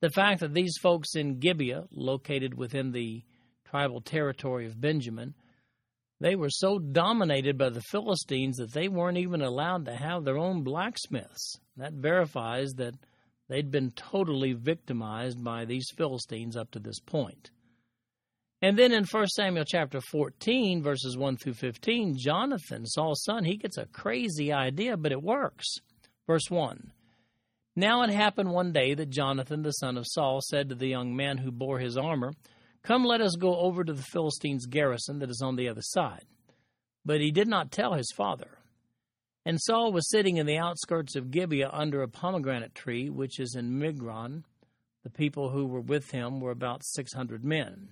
The 0.02 0.10
fact 0.10 0.42
that 0.42 0.54
these 0.54 0.78
folks 0.82 1.16
in 1.16 1.40
Gibeah, 1.40 1.88
located 1.92 2.54
within 2.54 2.92
the 2.92 3.24
tribal 3.70 4.02
territory 4.02 4.66
of 4.66 4.80
Benjamin, 4.80 5.34
they 6.20 6.36
were 6.36 6.50
so 6.50 6.80
dominated 6.80 7.58
by 7.58 7.70
the 7.70 7.82
Philistines 7.82 8.58
that 8.58 8.74
they 8.74 8.88
weren't 8.88 9.18
even 9.18 9.42
allowed 9.42 9.86
to 9.86 9.96
have 9.96 10.24
their 10.24 10.38
own 10.38 10.64
blacksmiths. 10.64 11.58
That 11.78 11.94
verifies 11.94 12.74
that 12.74 12.96
They'd 13.54 13.70
been 13.70 13.92
totally 13.92 14.54
victimized 14.54 15.44
by 15.44 15.66
these 15.66 15.92
Philistines 15.96 16.58
up 16.58 16.72
to 16.72 16.80
this 16.80 17.00
point. 17.00 17.52
And 18.64 18.80
then 18.80 18.92
in 18.92 19.06
1 19.06 19.28
Samuel 19.28 19.64
chapter 19.64 20.02
14, 20.02 20.82
verses 20.82 21.16
1 21.16 21.38
through 21.38 21.54
15, 21.54 22.18
Jonathan, 22.18 22.88
Saul's 22.88 23.22
son, 23.22 23.44
he 23.44 23.58
gets 23.58 23.78
a 23.78 23.86
crazy 23.86 24.52
idea, 24.52 24.98
but 24.98 25.12
it 25.12 25.22
works. 25.22 25.76
Verse 26.26 26.50
1 26.50 26.94
Now 27.76 28.02
it 28.02 28.10
happened 28.10 28.50
one 28.50 28.72
day 28.72 28.96
that 28.96 29.12
Jonathan, 29.12 29.62
the 29.62 29.70
son 29.74 30.00
of 30.00 30.08
Saul, 30.08 30.42
said 30.42 30.70
to 30.70 30.76
the 30.76 30.88
young 30.88 31.16
man 31.16 31.38
who 31.38 31.52
bore 31.52 31.78
his 31.78 31.96
armor, 31.96 32.34
Come, 32.82 33.06
let 33.06 33.22
us 33.22 33.36
go 33.36 33.56
over 33.58 33.84
to 33.84 33.94
the 33.94 34.02
Philistines' 34.02 34.66
garrison 34.66 35.20
that 35.20 35.30
is 35.30 35.44
on 35.44 35.58
the 35.58 35.70
other 35.70 35.84
side. 35.84 36.26
But 37.06 37.22
he 37.22 37.30
did 37.30 37.48
not 37.48 37.72
tell 37.72 37.94
his 37.94 38.12
father. 38.18 38.58
And 39.46 39.60
Saul 39.62 39.92
was 39.92 40.10
sitting 40.10 40.38
in 40.38 40.46
the 40.46 40.58
outskirts 40.58 41.16
of 41.16 41.32
Gibeah 41.32 41.70
under 41.72 42.02
a 42.02 42.08
pomegranate 42.08 42.74
tree, 42.74 43.10
which 43.10 43.40
is 43.40 43.56
in 43.56 43.80
Migron. 43.80 44.44
The 45.04 45.10
people 45.10 45.50
who 45.50 45.66
were 45.66 45.82
with 45.82 46.12
him 46.12 46.40
were 46.40 46.52
about 46.52 46.86
six 46.86 47.14
hundred 47.14 47.44
men. 47.44 47.90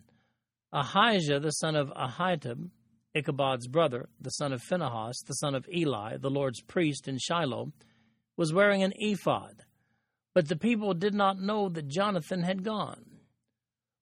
Ahijah, 0.72 1.41
the 1.41 1.51
son 1.51 1.75
of 1.75 1.89
Ahitub, 1.89 2.70
Ichabod's 3.13 3.67
brother, 3.67 4.08
the 4.22 4.29
son 4.29 4.53
of 4.53 4.62
Phinehas, 4.62 5.22
the 5.27 5.34
son 5.34 5.53
of 5.53 5.67
Eli, 5.67 6.15
the 6.15 6.29
Lord's 6.29 6.62
priest 6.62 7.10
in 7.10 7.17
Shiloh, 7.17 7.74
was 8.38 8.53
wearing 8.53 8.81
an 8.81 8.93
ephod. 8.96 9.65
But 10.34 10.48
the 10.48 10.55
people 10.55 10.93
did 10.93 11.13
not 11.13 11.41
know 11.41 11.67
that 11.67 11.89
Jonathan 11.89 12.43
had 12.43 12.63
gone. 12.63 13.11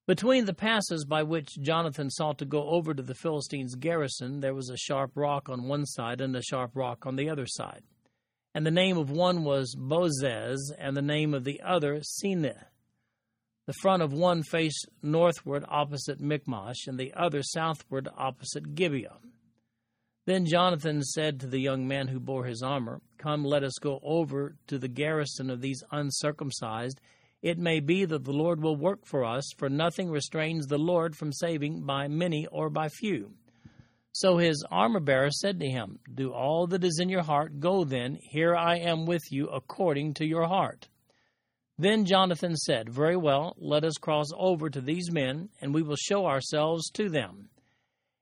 Between 0.10 0.46
the 0.46 0.56
passes 0.56 1.06
by 1.06 1.22
which 1.22 1.62
Jonathan 1.62 2.10
sought 2.10 2.40
to 2.40 2.46
go 2.46 2.68
over 2.68 2.96
to 2.96 3.04
the 3.04 3.14
Philistines' 3.14 3.76
garrison, 3.76 4.40
there 4.40 4.56
was 4.56 4.72
a 4.72 4.76
sharp 4.76 5.12
rock 5.14 5.50
on 5.50 5.68
one 5.68 5.86
side 5.86 6.20
and 6.20 6.36
a 6.36 6.42
sharp 6.42 6.72
rock 6.74 7.06
on 7.06 7.16
the 7.16 7.30
other 7.30 7.46
side. 7.46 7.84
And 8.56 8.66
the 8.66 8.72
name 8.72 8.98
of 8.98 9.12
one 9.12 9.44
was 9.44 9.76
Bozez, 9.78 10.58
and 10.80 10.98
the 10.98 11.04
name 11.04 11.36
of 11.36 11.44
the 11.44 11.62
other 11.62 12.00
Seneh. 12.00 12.58
The 13.68 13.74
front 13.84 14.02
of 14.02 14.12
one 14.12 14.42
faced 14.42 14.90
northward 15.04 15.64
opposite 15.68 16.20
Michmash, 16.20 16.88
and 16.88 17.00
the 17.00 17.14
other 17.14 17.44
southward 17.44 18.10
opposite 18.18 18.74
Gibeah. 18.74 19.20
Then 20.26 20.48
Jonathan 20.48 21.04
said 21.04 21.40
to 21.42 21.46
the 21.46 21.60
young 21.60 21.88
man 21.88 22.08
who 22.08 22.20
bore 22.20 22.46
his 22.46 22.64
armor, 22.64 23.00
Come, 23.20 23.46
let 23.46 23.64
us 23.64 23.78
go 23.80 24.00
over 24.02 24.56
to 24.66 24.80
the 24.80 24.88
garrison 24.88 25.52
of 25.52 25.62
these 25.62 25.84
uncircumcised 25.92 27.00
it 27.42 27.58
may 27.58 27.80
be 27.80 28.06
that 28.06 28.26
the 28.26 28.34
Lord 28.34 28.62
will 28.62 28.76
work 28.76 29.06
for 29.06 29.24
us, 29.24 29.46
for 29.58 29.70
nothing 29.70 30.10
restrains 30.10 30.68
the 30.68 30.78
Lord 30.78 31.16
from 31.16 31.32
saving 31.32 31.86
by 31.86 32.08
many 32.08 32.46
or 32.48 32.70
by 32.70 32.90
few. 32.90 33.34
So 34.12 34.38
his 34.38 34.66
armor 34.70 35.00
bearer 35.00 35.30
said 35.32 35.60
to 35.60 35.70
him, 35.70 36.00
Do 36.14 36.34
all 36.34 36.68
that 36.68 36.84
is 36.84 37.00
in 37.00 37.10
your 37.10 37.24
heart, 37.24 37.60
go 37.60 37.84
then, 37.84 38.18
here 38.22 38.56
I 38.56 38.78
am 38.78 39.06
with 39.06 39.32
you 39.32 39.48
according 39.48 40.16
to 40.16 40.26
your 40.26 40.48
heart. 40.48 40.90
Then 41.78 42.04
Jonathan 42.04 42.58
said, 42.58 42.90
Very 42.90 43.16
well, 43.16 43.56
let 43.58 43.86
us 43.86 43.94
cross 43.94 44.28
over 44.36 44.70
to 44.70 44.82
these 44.82 45.12
men, 45.12 45.50
and 45.62 45.74
we 45.74 45.82
will 45.82 45.96
show 45.96 46.26
ourselves 46.26 46.90
to 46.92 47.08
them. 47.08 47.50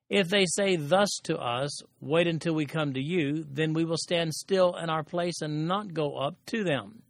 If 0.09 0.29
they 0.29 0.45
say 0.45 0.75
thus 0.75 1.09
to 1.23 1.37
us, 1.37 1.81
Wait 1.99 2.27
until 2.27 2.53
we 2.53 2.67
come 2.67 2.93
to 2.93 3.01
you, 3.01 3.43
then 3.49 3.73
we 3.73 3.83
will 3.83 3.97
stand 3.97 4.35
still 4.35 4.75
in 4.75 4.91
our 4.91 5.03
place 5.03 5.41
and 5.41 5.67
not 5.67 5.95
go 5.95 6.17
up 6.17 6.35
to 6.47 6.63
them. 6.63 7.01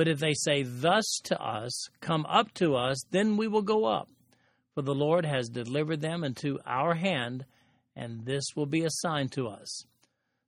But 0.00 0.08
if 0.08 0.18
they 0.18 0.32
say 0.32 0.62
thus 0.62 1.20
to 1.24 1.38
us, 1.38 1.90
Come 2.00 2.24
up 2.24 2.54
to 2.54 2.74
us, 2.74 3.04
then 3.10 3.36
we 3.36 3.46
will 3.46 3.60
go 3.60 3.84
up. 3.84 4.08
for 4.74 4.80
the 4.80 4.94
Lord 4.94 5.26
has 5.26 5.50
delivered 5.50 6.00
them 6.00 6.24
into 6.24 6.58
our 6.64 6.94
hand, 6.94 7.44
and 7.94 8.24
this 8.24 8.44
will 8.56 8.64
be 8.64 8.84
a 8.84 8.90
sign 8.90 9.28
to 9.34 9.48
us. 9.48 9.84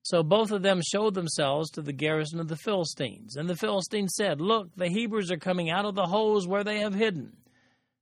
So 0.04 0.23
both 0.23 0.52
of 0.52 0.62
them 0.62 0.80
showed 0.80 1.12
themselves 1.12 1.71
to 1.73 1.82
the 1.82 1.92
garrison 1.92 2.40
of 2.40 2.49
the 2.49 2.56
Philistines. 2.56 3.37
And 3.37 3.47
the 3.47 3.54
Philistines 3.54 4.14
said, 4.16 4.40
Look, 4.40 4.75
the 4.75 4.88
Hebrews 4.88 5.30
are 5.30 5.37
coming 5.37 5.68
out 5.68 5.85
of 5.85 5.97
the 5.97 6.06
holes 6.06 6.49
where 6.49 6.64
they 6.64 6.78
have 6.78 6.94
hidden. 6.94 7.37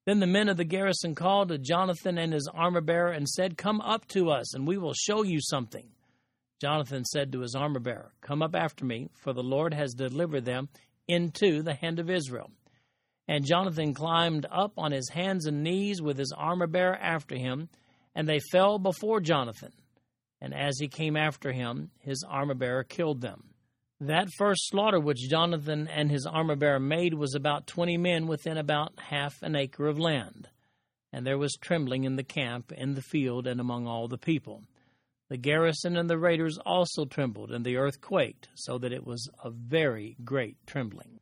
Then 0.07 0.21
the 0.21 0.29
men 0.29 0.49
of 0.49 0.57
the 0.57 0.63
garrison 0.63 1.17
called 1.17 1.49
to 1.49 1.59
Jonathan 1.59 2.17
and 2.17 2.33
his 2.33 2.49
armor 2.55 2.81
bearer 2.81 3.11
and 3.11 3.29
said, 3.29 3.59
Come 3.59 3.81
up 3.81 4.07
to 4.11 4.31
us, 4.31 4.55
and 4.55 4.69
we 4.69 4.79
will 4.79 4.95
show 4.95 5.25
you 5.25 5.41
something. 5.41 5.89
Jonathan 6.61 7.05
said 7.05 7.33
to 7.33 7.41
his 7.41 7.57
armor 7.57 7.81
bearer, 7.81 8.13
Come 8.21 8.41
up 8.41 8.55
after 8.55 8.85
me, 8.85 9.09
for 9.17 9.33
the 9.33 9.43
Lord 9.43 9.75
has 9.75 9.95
delivered 9.95 10.45
them 10.45 10.69
into 11.11 11.63
the 11.63 11.75
hand 11.75 11.99
of 11.99 12.11
Israel. 12.11 12.51
And 13.29 13.47
Jonathan 13.47 13.95
climbed 13.95 14.47
up 14.51 14.73
on 14.77 14.93
his 14.93 15.09
hands 15.11 15.47
and 15.47 15.63
knees 15.63 16.03
with 16.03 16.19
his 16.19 16.33
armor 16.37 16.67
bearer 16.67 16.97
after 16.97 17.37
him, 17.37 17.69
and 18.15 18.29
they 18.29 18.41
fell 18.51 18.79
before 18.79 19.21
Jonathan. 19.21 19.73
And 20.41 20.55
as 20.55 20.79
he 20.81 20.89
came 20.89 21.17
after 21.17 21.53
him, 21.53 21.91
his 22.01 22.25
armor 22.29 22.55
bearer 22.55 22.83
killed 22.83 23.21
them. 23.21 23.45
That 24.01 24.29
first 24.39 24.69
slaughter 24.69 24.99
which 24.99 25.29
Jonathan 25.29 25.87
and 25.87 26.11
his 26.11 26.27
armor 26.27 26.57
bearer 26.57 26.81
made 26.81 27.15
was 27.15 27.35
about 27.35 27.67
twenty 27.67 27.99
men 27.99 28.27
within 28.27 28.57
about 28.57 28.95
half 28.99 29.43
an 29.43 29.55
acre 29.55 29.87
of 29.87 29.99
land. 29.99 30.49
And 31.13 31.27
there 31.27 31.39
was 31.39 31.59
trembling 31.61 32.05
in 32.05 32.17
the 32.17 32.25
camp, 32.25 32.73
in 32.73 32.95
the 32.95 33.03
field, 33.03 33.47
and 33.47 33.61
among 33.61 33.87
all 33.87 34.09
the 34.09 34.17
people. 34.17 34.63
The 35.31 35.37
garrison 35.37 35.97
and 35.97 36.11
the 36.11 36.19
raiders 36.19 36.59
also 36.67 37.05
trembled, 37.05 37.53
and 37.53 37.65
the 37.65 37.77
earth 37.77 38.01
quaked, 38.01 38.49
so 38.57 38.79
that 38.79 38.93
it 38.93 39.07
was 39.07 39.31
a 39.45 39.51
very 39.51 40.17
great 40.25 40.57
trembling. 40.67 41.21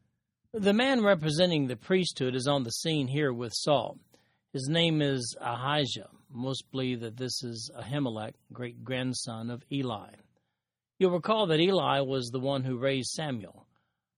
The 0.54 0.72
man 0.72 1.04
representing 1.04 1.66
the 1.66 1.76
priesthood 1.76 2.34
is 2.34 2.48
on 2.48 2.64
the 2.64 2.70
scene 2.70 3.06
here 3.06 3.34
with 3.34 3.52
Saul. 3.54 3.98
His 4.54 4.66
name 4.66 5.02
is 5.02 5.36
Ahijah. 5.42 6.08
Most 6.32 6.70
believe 6.70 7.00
that 7.00 7.18
this 7.18 7.44
is 7.44 7.70
Ahimelech, 7.78 8.32
great 8.50 8.82
grandson 8.82 9.50
of 9.50 9.62
Eli. 9.70 10.12
You'll 10.98 11.10
recall 11.10 11.46
that 11.46 11.60
Eli 11.60 12.00
was 12.00 12.30
the 12.30 12.40
one 12.40 12.64
who 12.64 12.78
raised 12.78 13.10
Samuel. 13.10 13.66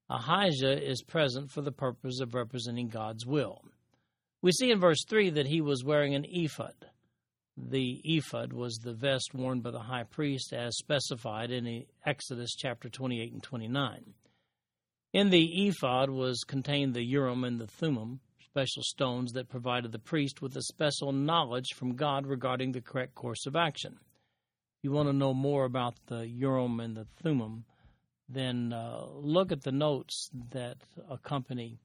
Ahijah 0.09 0.89
is 0.89 1.03
present 1.03 1.51
for 1.51 1.63
the 1.63 1.73
purpose 1.73 2.21
of 2.21 2.35
representing 2.35 2.89
God's 2.89 3.27
will. 3.27 3.65
We 4.41 4.53
see 4.53 4.71
in 4.71 4.79
verse 4.79 5.05
3 5.09 5.31
that 5.31 5.49
he 5.49 5.61
was 5.61 5.85
wearing 5.85 6.15
an 6.15 6.27
ephod. 6.29 6.75
The 7.69 8.01
ephod 8.05 8.53
was 8.53 8.79
the 8.79 8.95
vest 8.95 9.35
worn 9.35 9.61
by 9.61 9.71
the 9.71 9.81
high 9.81 10.05
priest 10.05 10.53
as 10.53 10.77
specified 10.77 11.51
in 11.51 11.85
Exodus 12.07 12.55
chapter 12.57 12.89
28 12.89 13.33
and 13.33 13.43
29. 13.43 14.15
In 15.13 15.31
the 15.31 15.67
ephod 15.67 16.11
was 16.11 16.45
contained 16.45 16.95
the 16.95 17.05
Urim 17.05 17.45
and 17.45 17.61
the 17.61 17.67
Thummim, 17.67 18.21
special 18.41 18.83
stones 18.83 19.33
that 19.33 19.49
provided 19.49 19.93
the 19.93 19.99
priest 19.99 20.41
with 20.41 20.57
a 20.57 20.63
special 20.63 21.13
knowledge 21.13 21.75
from 21.75 21.97
God 21.97 22.27
regarding 22.27 22.73
the 22.73 22.81
correct 22.81 23.15
course 23.15 23.47
of 23.47 23.55
action. 23.55 23.99
If 24.79 24.85
you 24.85 24.93
want 24.93 25.09
to 25.09 25.13
know 25.13 25.35
more 25.35 25.65
about 25.65 25.95
the 26.07 26.27
Urim 26.27 26.81
and 26.81 26.97
the 26.97 27.07
Thummim, 27.23 27.65
then 28.29 28.73
uh, 28.73 29.05
look 29.15 29.53
at 29.53 29.63
the 29.63 29.73
notes 29.73 30.31
that 30.53 30.79
accompany 31.11 31.79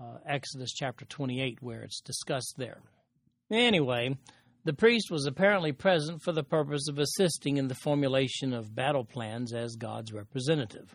uh, 0.00 0.18
Exodus 0.26 0.72
chapter 0.72 1.04
28, 1.04 1.58
where 1.60 1.82
it's 1.82 2.00
discussed 2.00 2.54
there. 2.56 2.80
Anyway, 3.50 4.16
the 4.64 4.72
priest 4.72 5.10
was 5.10 5.26
apparently 5.26 5.72
present 5.72 6.22
for 6.22 6.32
the 6.32 6.44
purpose 6.44 6.88
of 6.88 6.98
assisting 6.98 7.56
in 7.56 7.68
the 7.68 7.74
formulation 7.74 8.52
of 8.52 8.74
battle 8.74 9.04
plans 9.04 9.52
as 9.52 9.76
God's 9.76 10.12
representative. 10.12 10.94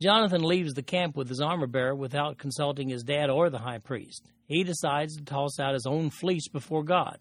Jonathan 0.00 0.42
leaves 0.42 0.74
the 0.74 0.82
camp 0.82 1.16
with 1.16 1.28
his 1.28 1.40
armor 1.40 1.66
bearer 1.66 1.94
without 1.94 2.38
consulting 2.38 2.88
his 2.88 3.02
dad 3.02 3.30
or 3.30 3.50
the 3.50 3.58
high 3.58 3.78
priest. 3.78 4.30
He 4.46 4.62
decides 4.62 5.16
to 5.16 5.24
toss 5.24 5.58
out 5.58 5.74
his 5.74 5.86
own 5.86 6.10
fleece 6.10 6.48
before 6.48 6.84
God. 6.84 7.18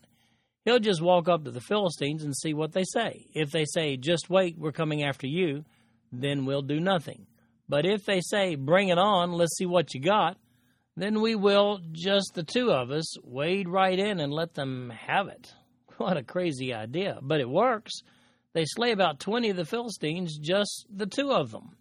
He'll 0.64 0.80
just 0.80 1.02
walk 1.02 1.28
up 1.28 1.46
to 1.46 1.52
the 1.52 1.62
Philistines 1.62 2.24
and 2.24 2.36
see 2.36 2.54
what 2.54 2.74
they 2.74 2.84
say. 2.84 3.28
If 3.34 3.52
they 3.52 3.66
say, 3.66 3.98
Just 3.98 4.30
wait, 4.30 4.60
we're 4.60 4.72
coming 4.72 5.04
after 5.04 5.26
you, 5.26 5.66
then 6.12 6.46
we'll 6.46 6.62
do 6.62 6.80
nothing. 6.80 7.26
But 7.68 7.86
if 7.86 8.06
they 8.06 8.22
say, 8.22 8.56
Bring 8.56 8.90
it 8.90 9.00
on, 9.00 9.32
let's 9.32 9.58
see 9.58 9.66
what 9.66 9.94
you 9.94 10.02
got, 10.02 10.38
then 10.98 11.22
we 11.22 11.36
will, 11.36 11.80
just 11.92 12.32
the 12.34 12.44
two 12.44 12.72
of 12.72 12.90
us, 12.90 13.16
wade 13.24 13.70
right 13.70 13.98
in 13.98 14.20
and 14.20 14.34
let 14.34 14.56
them 14.56 14.90
have 14.90 15.28
it. 15.28 15.54
What 15.98 16.18
a 16.18 16.24
crazy 16.24 16.76
idea. 16.76 17.18
But 17.24 17.40
it 17.40 17.50
works. 17.50 18.02
They 18.54 18.66
slay 18.66 18.92
about 18.92 19.20
20 19.20 19.50
of 19.50 19.58
the 19.58 19.66
Philistines, 19.66 20.38
just 20.38 20.86
the 20.96 21.08
two 21.08 21.32
of 21.32 21.50
them. 21.52 21.76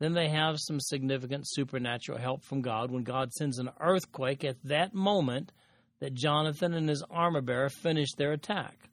Then 0.00 0.12
they 0.12 0.28
have 0.28 0.56
some 0.58 0.80
significant 0.80 1.44
supernatural 1.48 2.18
help 2.18 2.44
from 2.44 2.62
God 2.62 2.90
when 2.90 3.04
God 3.04 3.32
sends 3.32 3.58
an 3.58 3.70
earthquake 3.80 4.44
at 4.44 4.62
that 4.64 4.92
moment 4.92 5.52
that 6.00 6.14
Jonathan 6.14 6.74
and 6.74 6.88
his 6.88 7.04
armor 7.10 7.40
bearer 7.40 7.68
finish 7.68 8.12
their 8.16 8.32
attack. 8.32 8.88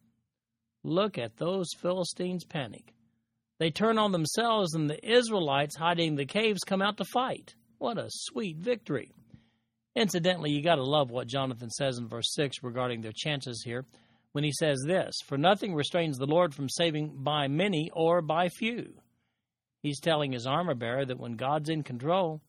Look 0.83 1.17
at 1.17 1.37
those 1.37 1.67
Philistines 1.79 2.45
panic. 2.45 2.93
They 3.59 3.71
turn 3.71 3.97
on 3.97 4.11
themselves, 4.11 4.73
and 4.73 4.89
the 4.89 5.03
Israelites 5.07 5.75
hiding 5.75 6.09
in 6.09 6.15
the 6.15 6.25
caves 6.25 6.61
come 6.63 6.81
out 6.81 6.97
to 6.97 7.05
fight. 7.05 7.55
What 7.77 7.97
a 7.97 8.07
sweet 8.09 8.57
victory! 8.57 9.11
Incidentally, 9.95 10.51
you 10.51 10.61
got 10.61 10.75
to 10.75 10.83
love 10.83 11.09
what 11.09 11.27
Jonathan 11.27 11.69
says 11.69 11.97
in 11.97 12.07
verse 12.07 12.33
6 12.33 12.63
regarding 12.63 13.01
their 13.01 13.13
chances 13.15 13.63
here 13.63 13.85
when 14.33 14.43
he 14.43 14.51
says 14.51 14.83
this 14.85 15.15
For 15.25 15.37
nothing 15.37 15.73
restrains 15.73 16.17
the 16.17 16.25
Lord 16.25 16.53
from 16.53 16.67
saving 16.67 17.23
by 17.23 17.47
many 17.47 17.89
or 17.93 18.21
by 18.21 18.49
few. 18.49 18.93
He's 19.81 20.01
telling 20.01 20.33
his 20.33 20.45
armor 20.45 20.75
bearer 20.75 21.05
that 21.05 21.19
when 21.19 21.37
God's 21.37 21.69
in 21.69 21.83
control, 21.83 22.41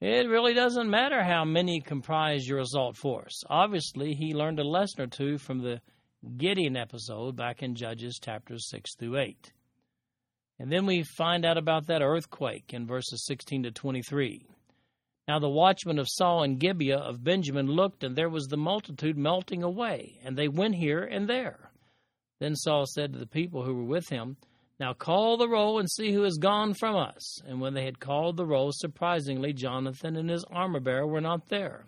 it 0.00 0.28
really 0.28 0.54
doesn't 0.54 0.88
matter 0.88 1.22
how 1.22 1.44
many 1.44 1.80
comprise 1.80 2.46
your 2.46 2.60
assault 2.60 2.96
force. 2.96 3.42
Obviously, 3.50 4.14
he 4.14 4.34
learned 4.34 4.60
a 4.60 4.64
lesson 4.64 5.02
or 5.02 5.06
two 5.06 5.36
from 5.36 5.58
the 5.58 5.80
Gideon 6.36 6.76
episode 6.76 7.36
back 7.36 7.62
in 7.62 7.74
Judges 7.74 8.18
chapters 8.22 8.68
6 8.70 8.94
through 8.96 9.18
8. 9.18 9.52
And 10.58 10.72
then 10.72 10.86
we 10.86 11.02
find 11.02 11.44
out 11.44 11.58
about 11.58 11.86
that 11.88 12.02
earthquake 12.02 12.72
in 12.72 12.86
verses 12.86 13.26
16 13.26 13.64
to 13.64 13.70
23. 13.70 14.46
Now 15.28 15.38
the 15.38 15.48
watchmen 15.48 15.98
of 15.98 16.08
Saul 16.08 16.42
and 16.42 16.60
Gibeah 16.60 16.98
of 16.98 17.24
Benjamin 17.24 17.66
looked, 17.66 18.04
and 18.04 18.14
there 18.14 18.28
was 18.28 18.46
the 18.46 18.56
multitude 18.56 19.16
melting 19.16 19.62
away, 19.62 20.20
and 20.24 20.36
they 20.36 20.48
went 20.48 20.76
here 20.76 21.02
and 21.02 21.28
there. 21.28 21.70
Then 22.38 22.54
Saul 22.54 22.84
said 22.86 23.12
to 23.12 23.18
the 23.18 23.26
people 23.26 23.64
who 23.64 23.74
were 23.74 23.84
with 23.84 24.08
him, 24.08 24.36
now 24.78 24.92
call 24.92 25.38
the 25.38 25.48
roll 25.48 25.78
and 25.78 25.90
see 25.90 26.12
who 26.12 26.22
has 26.22 26.36
gone 26.36 26.74
from 26.74 26.96
us. 26.96 27.40
And 27.46 27.60
when 27.60 27.72
they 27.72 27.84
had 27.84 27.98
called 27.98 28.36
the 28.36 28.44
roll, 28.44 28.72
surprisingly, 28.72 29.52
Jonathan 29.52 30.16
and 30.16 30.28
his 30.28 30.44
armor 30.50 30.80
bearer 30.80 31.06
were 31.06 31.20
not 31.20 31.48
there. 31.48 31.86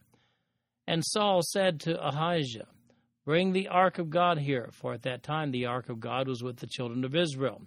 And 0.86 1.04
Saul 1.04 1.42
said 1.42 1.80
to 1.80 2.02
Ahijah, 2.02 2.66
Bring 3.26 3.52
the 3.52 3.68
ark 3.68 3.98
of 3.98 4.08
God 4.08 4.38
here, 4.38 4.70
for 4.72 4.94
at 4.94 5.02
that 5.02 5.22
time 5.22 5.50
the 5.50 5.66
ark 5.66 5.90
of 5.90 6.00
God 6.00 6.28
was 6.28 6.42
with 6.42 6.56
the 6.56 6.66
children 6.66 7.04
of 7.04 7.14
Israel. 7.14 7.60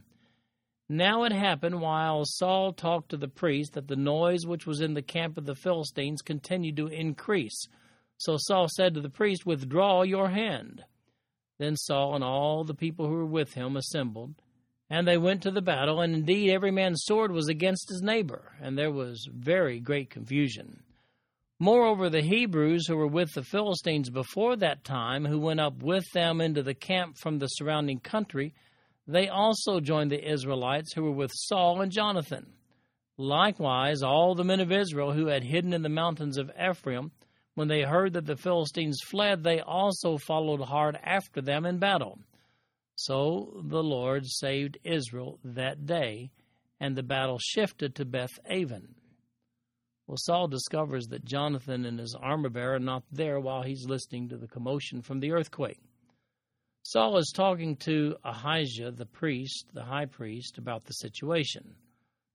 Now 0.92 1.24
it 1.24 1.32
happened 1.32 1.80
while 1.80 2.26
Saul 2.26 2.74
talked 2.74 3.10
to 3.10 3.18
the 3.18 3.30
priest 3.30 3.74
that 3.74 3.88
the 3.88 3.96
noise 3.96 4.46
which 4.46 4.68
was 4.68 4.82
in 4.82 4.94
the 4.94 5.02
camp 5.02 5.38
of 5.38 5.46
the 5.46 5.56
Philistines 5.56 6.22
continued 6.22 6.76
to 6.78 6.88
increase. 6.88 7.66
So 8.18 8.36
Saul 8.38 8.68
said 8.68 8.94
to 8.94 9.02
the 9.02 9.10
priest, 9.10 9.46
Withdraw 9.46 10.02
your 10.02 10.30
hand. 10.30 10.84
Then 11.60 11.78
Saul 11.78 12.16
and 12.16 12.24
all 12.24 12.66
the 12.66 12.74
people 12.74 13.08
who 13.08 13.14
were 13.14 13.26
with 13.26 13.54
him 13.54 13.78
assembled 13.78 14.36
and 14.92 15.08
they 15.08 15.18
went 15.18 15.42
to 15.44 15.52
the 15.52 15.62
battle, 15.62 16.02
and 16.02 16.14
indeed 16.14 16.52
every 16.52 16.70
man's 16.70 17.06
sword 17.06 17.32
was 17.32 17.48
against 17.48 17.88
his 17.88 18.02
neighbor, 18.02 18.52
and 18.62 18.78
there 18.78 18.92
was 18.92 19.26
very 19.34 19.80
great 19.80 20.10
confusion. 20.10 20.84
Moreover, 21.60 22.10
the 22.10 22.22
Hebrews 22.22 22.88
who 22.88 22.98
were 22.98 23.08
with 23.08 23.32
the 23.34 23.44
Philistines 23.44 24.10
before 24.10 24.58
that 24.58 24.84
time, 24.84 25.24
who 25.24 25.40
went 25.40 25.62
up 25.62 25.82
with 25.82 26.04
them 26.14 26.42
into 26.42 26.62
the 26.62 26.74
camp 26.74 27.16
from 27.18 27.40
the 27.40 27.48
surrounding 27.48 28.02
country, 28.02 28.54
they 29.08 29.28
also 29.28 29.80
joined 29.80 30.12
the 30.12 30.32
Israelites 30.32 30.94
who 30.94 31.04
were 31.04 31.12
with 31.12 31.32
Saul 31.34 31.82
and 31.82 31.92
Jonathan. 31.92 32.54
Likewise, 33.18 34.02
all 34.02 34.36
the 34.36 34.44
men 34.44 34.60
of 34.60 34.72
Israel 34.72 35.12
who 35.12 35.28
had 35.28 35.44
hidden 35.44 35.74
in 35.74 35.82
the 35.82 35.90
mountains 35.90 36.38
of 36.38 36.52
Ephraim, 36.60 37.12
when 37.56 37.68
they 37.68 37.82
heard 37.82 38.14
that 38.14 38.26
the 38.26 38.38
Philistines 38.38 39.00
fled, 39.06 39.44
they 39.44 39.60
also 39.60 40.18
followed 40.18 40.62
hard 40.62 40.98
after 41.04 41.42
them 41.42 41.66
in 41.66 41.78
battle. 41.80 42.20
So 42.96 43.62
the 43.64 43.84
Lord 43.84 44.26
saved 44.26 44.78
Israel 44.84 45.40
that 45.44 45.86
day, 45.86 46.32
and 46.80 46.96
the 46.96 47.04
battle 47.04 47.40
shifted 47.40 47.96
to 47.96 48.06
Beth 48.06 48.40
Aven. 48.50 48.96
Well, 50.08 50.18
Saul 50.18 50.48
discovers 50.48 51.08
that 51.08 51.26
Jonathan 51.26 51.86
and 51.86 52.00
his 52.00 52.16
armor 52.20 52.50
bearer 52.50 52.76
are 52.76 52.80
not 52.80 53.04
there 53.12 53.40
while 53.40 53.64
he's 53.64 53.86
listening 53.86 54.30
to 54.30 54.38
the 54.38 54.48
commotion 54.48 55.02
from 55.02 55.20
the 55.20 55.32
earthquake. 55.32 55.80
Saul 56.84 57.17
is 57.17 57.32
talking 57.34 57.76
to 57.78 58.15
Ahijah, 58.24 58.91
the 58.91 59.06
priest, 59.06 59.67
the 59.74 59.84
high 59.84 60.06
priest, 60.06 60.58
about 60.58 60.86
the 60.86 60.94
situation. 60.94 61.76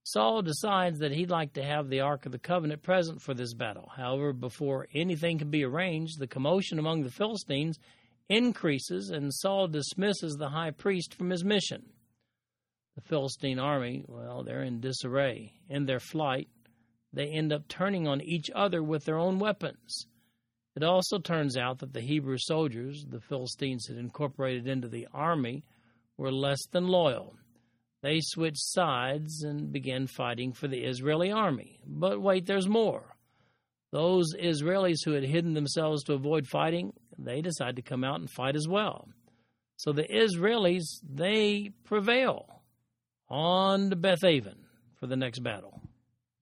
Saul 0.04 0.42
decides 0.42 1.00
that 1.00 1.10
he'd 1.10 1.30
like 1.30 1.54
to 1.54 1.64
have 1.64 1.88
the 1.88 2.00
Ark 2.00 2.26
of 2.26 2.32
the 2.32 2.38
Covenant 2.38 2.82
present 2.82 3.20
for 3.20 3.34
this 3.34 3.54
battle. 3.54 3.90
However, 3.96 4.32
before 4.32 4.86
anything 4.94 5.38
can 5.38 5.50
be 5.50 5.64
arranged, 5.64 6.20
the 6.20 6.28
commotion 6.28 6.78
among 6.78 7.02
the 7.02 7.10
Philistines 7.10 7.76
increases, 8.28 9.10
and 9.10 9.34
Saul 9.34 9.66
dismisses 9.66 10.36
the 10.36 10.50
high 10.50 10.70
priest 10.70 11.12
from 11.12 11.30
his 11.30 11.44
mission. 11.44 11.86
The 12.94 13.02
Philistine 13.02 13.58
army, 13.58 14.04
well, 14.06 14.44
they're 14.44 14.62
in 14.62 14.80
disarray. 14.80 15.54
In 15.68 15.86
their 15.86 16.00
flight, 16.00 16.48
they 17.12 17.26
end 17.26 17.52
up 17.52 17.66
turning 17.66 18.06
on 18.06 18.20
each 18.20 18.48
other 18.54 18.82
with 18.82 19.04
their 19.04 19.18
own 19.18 19.40
weapons. 19.40 20.06
It 20.76 20.82
also 20.82 21.18
turns 21.18 21.56
out 21.56 21.78
that 21.78 21.94
the 21.94 22.02
Hebrew 22.02 22.36
soldiers 22.38 23.06
the 23.08 23.20
Philistines 23.20 23.86
had 23.88 23.96
incorporated 23.96 24.68
into 24.68 24.88
the 24.88 25.08
army 25.12 25.64
were 26.18 26.30
less 26.30 26.66
than 26.70 26.86
loyal. 26.86 27.34
They 28.02 28.20
switched 28.20 28.60
sides 28.60 29.42
and 29.42 29.72
began 29.72 30.06
fighting 30.06 30.52
for 30.52 30.68
the 30.68 30.84
Israeli 30.84 31.32
army. 31.32 31.80
But 31.86 32.20
wait, 32.20 32.44
there's 32.44 32.68
more. 32.68 33.16
Those 33.90 34.34
Israelis 34.34 34.98
who 35.04 35.12
had 35.12 35.24
hidden 35.24 35.54
themselves 35.54 36.04
to 36.04 36.12
avoid 36.12 36.46
fighting, 36.46 36.92
they 37.18 37.40
decide 37.40 37.76
to 37.76 37.82
come 37.82 38.04
out 38.04 38.20
and 38.20 38.30
fight 38.30 38.54
as 38.54 38.68
well. 38.68 39.08
So 39.78 39.92
the 39.92 40.04
Israelis, 40.04 41.00
they 41.02 41.70
prevail 41.84 42.62
on 43.30 43.88
to 43.90 43.96
Bethaven 43.96 44.66
for 45.00 45.06
the 45.06 45.16
next 45.16 45.38
battle. 45.38 45.80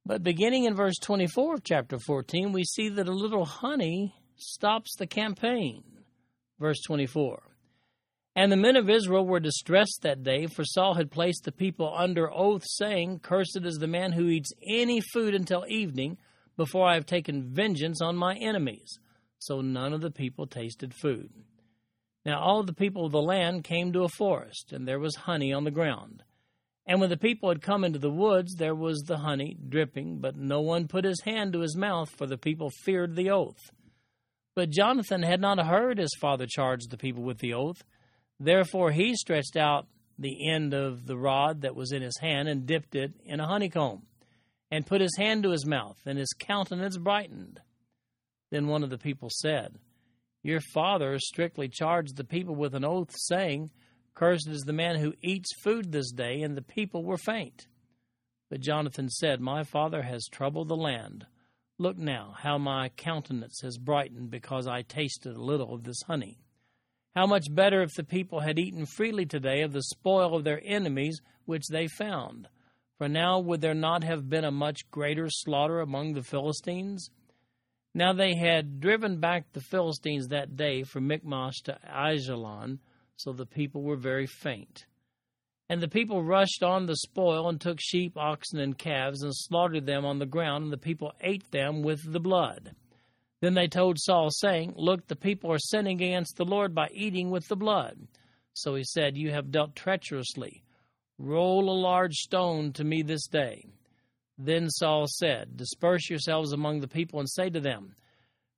But 0.05 0.23
beginning 0.23 0.65
in 0.65 0.75
verse 0.75 0.99
24 1.01 1.55
of 1.55 1.65
chapter 1.65 1.99
14, 1.99 2.53
we 2.53 2.65
see 2.65 2.89
that 2.91 3.09
a 3.09 3.13
little 3.13 3.45
honey 3.45 4.13
stops 4.37 4.97
the 4.97 5.07
campaign. 5.07 5.83
Verse 6.59 6.81
24. 6.87 7.43
And 8.37 8.51
the 8.51 8.57
men 8.57 8.77
of 8.77 8.91
Israel 8.91 9.27
were 9.27 9.39
distressed 9.39 10.01
that 10.03 10.25
day, 10.25 10.47
for 10.47 10.65
Saul 10.65 10.95
had 10.95 11.11
placed 11.11 11.45
the 11.45 11.53
people 11.53 11.93
under 11.97 12.33
oath, 12.33 12.65
saying, 12.67 13.21
Cursed 13.21 13.61
is 13.63 13.79
the 13.79 13.87
man 13.87 14.13
who 14.13 14.29
eats 14.29 14.51
any 14.69 15.01
food 15.01 15.35
until 15.35 15.65
evening, 15.69 16.19
before 16.57 16.87
I 16.87 16.95
have 16.95 17.07
taken 17.07 17.53
vengeance 17.53 18.01
on 18.01 18.17
my 18.17 18.35
enemies. 18.35 18.99
So 19.39 19.61
none 19.61 19.93
of 19.93 20.01
the 20.01 20.11
people 20.11 20.47
tasted 20.47 20.95
food. 20.95 21.31
Now 22.25 22.41
all 22.41 22.63
the 22.63 22.73
people 22.73 23.07
of 23.07 23.13
the 23.13 23.23
land 23.23 23.65
came 23.65 23.93
to 23.93 24.05
a 24.05 24.09
forest, 24.09 24.73
and 24.73 24.89
there 24.89 24.99
was 24.99 25.15
honey 25.15 25.53
on 25.53 25.65
the 25.65 25.71
ground. 25.71 26.23
And 26.87 27.01
when 27.01 27.11
the 27.11 27.17
people 27.17 27.49
had 27.49 27.63
come 27.63 27.85
into 27.85 27.99
the 27.99 28.11
woods, 28.11 28.55
there 28.57 28.75
was 28.75 29.01
the 29.01 29.19
honey 29.19 29.57
dripping, 29.69 30.19
but 30.19 30.37
no 30.37 30.61
one 30.61 30.89
put 30.89 31.05
his 31.05 31.23
hand 31.23 31.53
to 31.53 31.61
his 31.61 31.77
mouth, 31.77 32.11
for 32.11 32.27
the 32.27 32.39
people 32.39 32.71
feared 32.71 33.17
the 33.17 33.31
oath. 33.31 33.71
But 34.55 34.71
Jonathan 34.71 35.23
had 35.23 35.41
not 35.41 35.65
heard 35.65 35.99
his 35.99 36.15
father 36.21 36.47
charge 36.47 36.85
the 36.87 36.97
people 36.97 37.23
with 37.23 37.39
the 37.39 37.55
oath. 37.55 37.83
Therefore 38.39 38.93
he 38.93 39.17
stretched 39.17 39.57
out 39.57 39.87
the 40.19 40.49
end 40.49 40.75
of 40.75 41.07
the 41.07 41.17
rod 41.17 41.63
that 41.63 41.75
was 41.75 41.93
in 41.93 42.03
his 42.03 42.19
hand 42.19 42.49
and 42.49 42.67
dipped 42.67 42.95
it 42.95 43.13
in 43.25 43.41
a 43.41 43.49
honeycomb, 43.49 44.03
and 44.71 44.87
put 44.87 45.01
his 45.01 45.17
hand 45.17 45.43
to 45.43 45.51
his 45.51 45.67
mouth, 45.67 45.99
and 46.07 46.19
his 46.19 46.33
countenance 46.39 46.97
brightened. 46.97 47.61
Then 48.51 48.69
one 48.69 48.85
of 48.85 48.91
the 48.91 48.99
people 48.99 49.29
said, 49.31 49.79
Your 50.43 50.61
father 50.73 51.19
strictly 51.19 51.69
charged 51.69 52.17
the 52.17 52.25
people 52.25 52.55
with 52.55 52.75
an 52.75 52.85
oath, 52.85 53.13
saying, 53.17 53.71
Cursed 54.15 54.49
is 54.49 54.63
the 54.63 54.73
man 54.73 54.97
who 54.97 55.15
eats 55.23 55.51
food 55.63 55.91
this 55.91 56.13
day, 56.13 56.43
and 56.43 56.57
the 56.57 56.63
people 56.63 57.03
were 57.03 57.17
faint. 57.17 57.67
But 58.49 58.61
Jonathan 58.61 59.09
said, 59.09 59.41
My 59.41 59.65
father 59.65 60.03
has 60.03 60.29
troubled 60.31 60.69
the 60.69 60.77
land. 60.77 61.27
Look 61.77 61.99
now, 61.99 62.35
how 62.39 62.57
my 62.57 62.89
countenance 62.91 63.61
has 63.63 63.79
brightened 63.79 64.31
because 64.31 64.69
I 64.69 64.83
tasted 64.83 65.35
a 65.35 65.43
little 65.43 65.75
of 65.75 65.83
this 65.83 66.03
honey. 66.03 66.39
How 67.17 67.27
much 67.27 67.53
better 67.53 67.83
if 67.83 67.95
the 67.95 68.05
people 68.05 68.41
had 68.41 68.61
eaten 68.61 68.87
freely 68.87 69.27
today 69.27 69.63
of 69.63 69.73
the 69.73 69.83
spoil 69.83 70.37
of 70.37 70.45
their 70.45 70.61
enemies 70.65 71.21
which 71.47 71.67
they 71.69 71.89
found. 71.89 72.49
For 72.99 73.09
now 73.09 73.41
would 73.41 73.61
there 73.61 73.75
not 73.75 74.05
have 74.05 74.29
been 74.29 74.45
a 74.45 74.53
much 74.53 74.89
greater 74.93 75.29
slaughter 75.29 75.81
among 75.81 76.13
the 76.15 76.23
Philistines? 76.23 77.11
Now 77.93 78.13
they 78.13 78.37
had 78.37 78.81
driven 78.81 79.19
back 79.19 79.53
the 79.53 79.61
Philistines 79.61 80.29
that 80.29 80.57
day 80.57 80.85
from 80.85 81.09
Michmash 81.09 81.61
to 81.65 81.79
Ajalon, 81.85 82.79
so 83.17 83.33
the 83.33 83.47
people 83.47 83.83
were 83.83 83.97
very 83.97 84.27
faint. 84.27 84.87
And 85.69 85.83
the 85.83 85.89
people 85.89 86.23
rushed 86.23 86.63
on 86.63 86.87
the 86.87 86.97
spoil 86.97 87.49
and 87.49 87.61
took 87.61 87.79
sheep, 87.81 88.17
oxen, 88.17 88.61
and 88.61 88.77
calves 88.77 89.23
and 89.23 89.33
slaughtered 89.35 89.87
them 89.87 90.05
on 90.05 90.19
the 90.19 90.27
ground, 90.27 90.65
and 90.65 90.73
the 90.73 90.79
people 90.79 91.13
ate 91.21 91.51
them 91.51 91.83
with 91.83 92.13
the 92.13 92.21
blood. 92.21 92.75
Then 93.41 93.55
they 93.55 93.69
told 93.69 93.99
Saul, 93.99 94.31
saying, 94.31 94.75
Look, 94.77 95.07
the 95.07 95.17
people 95.17 95.51
are 95.53 95.59
sinning 95.59 96.03
against 96.03 96.37
the 96.37 96.45
Lord 96.45 96.75
by 96.75 96.89
eating 96.93 97.31
with 97.31 97.47
the 97.49 97.57
blood. 97.57 97.99
So 98.53 98.75
he 98.75 98.85
said, 98.85 99.17
You 99.17 99.33
have 99.33 99.51
dealt 99.51 99.75
treacherously. 99.75 100.63
Roll 101.19 101.71
a 101.71 101.81
large 101.81 102.15
stone 102.15 102.73
to 102.73 102.85
me 102.85 103.03
this 103.03 103.27
day. 103.27 103.65
Then 104.39 104.69
Saul 104.69 105.07
said, 105.07 105.57
Disperse 105.57 106.11
yourselves 106.11 106.53
among 106.53 106.81
the 106.81 106.89
people 106.89 107.21
and 107.21 107.29
say 107.29 107.51
to 107.51 107.61
them, 107.61 107.95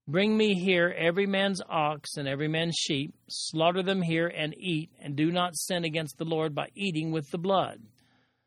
Bring 0.09 0.37
me 0.37 0.55
here 0.55 0.95
every 0.97 1.27
man's 1.27 1.61
ox 1.69 2.16
and 2.16 2.29
every 2.29 2.47
man's 2.47 2.77
sheep, 2.77 3.12
slaughter 3.29 3.83
them 3.83 4.03
here 4.03 4.29
and 4.29 4.55
eat, 4.57 4.90
and 5.01 5.16
do 5.16 5.33
not 5.33 5.57
sin 5.57 5.85
against 5.85 6.16
the 6.16 6.25
Lord 6.25 6.55
by 6.55 6.69
eating 6.77 7.11
with 7.11 7.31
the 7.31 7.38
blood. 7.38 7.81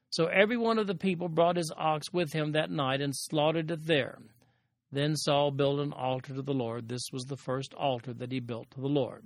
So 0.09 0.27
every 0.27 0.55
one 0.55 0.79
of 0.79 0.87
the 0.87 0.95
people 0.95 1.27
brought 1.27 1.57
his 1.57 1.71
ox 1.75 2.13
with 2.13 2.31
him 2.31 2.53
that 2.53 2.71
night 2.71 3.01
and 3.01 3.13
slaughtered 3.13 3.69
it 3.71 3.85
there. 3.85 4.19
Then 4.91 5.15
Saul 5.15 5.51
built 5.51 5.81
an 5.81 5.91
altar 5.91 6.33
to 6.33 6.41
the 6.41 6.53
Lord. 6.53 6.87
This 6.87 7.09
was 7.11 7.25
the 7.25 7.37
first 7.37 7.73
altar 7.73 8.13
that 8.13 8.31
he 8.31 8.39
built 8.39 8.71
to 8.71 8.81
the 8.81 8.87
Lord. 8.87 9.23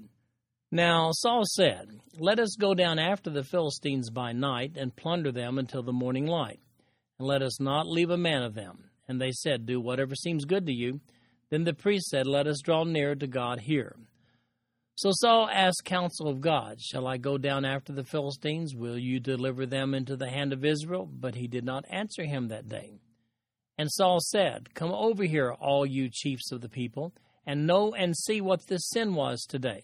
Now 0.71 1.11
Saul 1.11 1.43
said, 1.45 1.87
Let 2.17 2.39
us 2.39 2.57
go 2.59 2.73
down 2.73 2.97
after 2.97 3.29
the 3.29 3.43
Philistines 3.43 4.09
by 4.09 4.33
night 4.33 4.71
and 4.75 4.95
plunder 4.95 5.31
them 5.31 5.59
until 5.59 5.83
the 5.83 5.93
morning 5.93 6.25
light, 6.25 6.59
and 7.19 7.27
let 7.27 7.43
us 7.43 7.61
not 7.61 7.87
leave 7.87 8.09
a 8.09 8.17
man 8.17 8.41
of 8.41 8.55
them. 8.55 8.89
And 9.07 9.21
they 9.21 9.31
said, 9.31 9.67
Do 9.67 9.79
whatever 9.79 10.15
seems 10.15 10.45
good 10.45 10.65
to 10.65 10.73
you. 10.73 10.99
Then 11.53 11.65
the 11.65 11.73
priest 11.75 12.07
said, 12.07 12.25
Let 12.25 12.47
us 12.47 12.61
draw 12.63 12.83
near 12.83 13.13
to 13.13 13.27
God 13.27 13.59
here. 13.59 13.95
So 14.95 15.11
Saul 15.13 15.47
asked 15.53 15.85
counsel 15.85 16.27
of 16.27 16.41
God, 16.41 16.81
Shall 16.81 17.05
I 17.05 17.17
go 17.17 17.37
down 17.37 17.63
after 17.63 17.93
the 17.93 18.03
Philistines? 18.03 18.73
Will 18.75 18.97
you 18.97 19.19
deliver 19.19 19.67
them 19.67 19.93
into 19.93 20.15
the 20.15 20.31
hand 20.31 20.51
of 20.51 20.65
Israel? 20.65 21.07
But 21.07 21.35
he 21.35 21.47
did 21.47 21.63
not 21.63 21.85
answer 21.91 22.25
him 22.25 22.47
that 22.47 22.67
day. 22.67 22.93
And 23.77 23.91
Saul 23.91 24.17
said, 24.19 24.73
Come 24.73 24.91
over 24.91 25.25
here, 25.25 25.51
all 25.51 25.85
you 25.85 26.09
chiefs 26.11 26.51
of 26.51 26.61
the 26.61 26.69
people, 26.69 27.13
and 27.45 27.67
know 27.67 27.93
and 27.93 28.17
see 28.17 28.41
what 28.41 28.65
this 28.65 28.89
sin 28.89 29.13
was 29.13 29.43
today. 29.43 29.83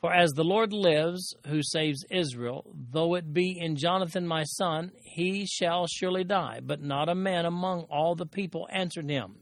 For 0.00 0.12
as 0.12 0.32
the 0.32 0.42
Lord 0.42 0.72
lives, 0.72 1.36
who 1.46 1.62
saves 1.62 2.04
Israel, 2.10 2.68
though 2.74 3.14
it 3.14 3.32
be 3.32 3.56
in 3.56 3.76
Jonathan 3.76 4.26
my 4.26 4.42
son, 4.42 4.90
he 5.04 5.46
shall 5.46 5.86
surely 5.86 6.24
die. 6.24 6.58
But 6.60 6.82
not 6.82 7.08
a 7.08 7.14
man 7.14 7.46
among 7.46 7.82
all 7.82 8.16
the 8.16 8.26
people 8.26 8.66
answered 8.72 9.08
him. 9.08 9.36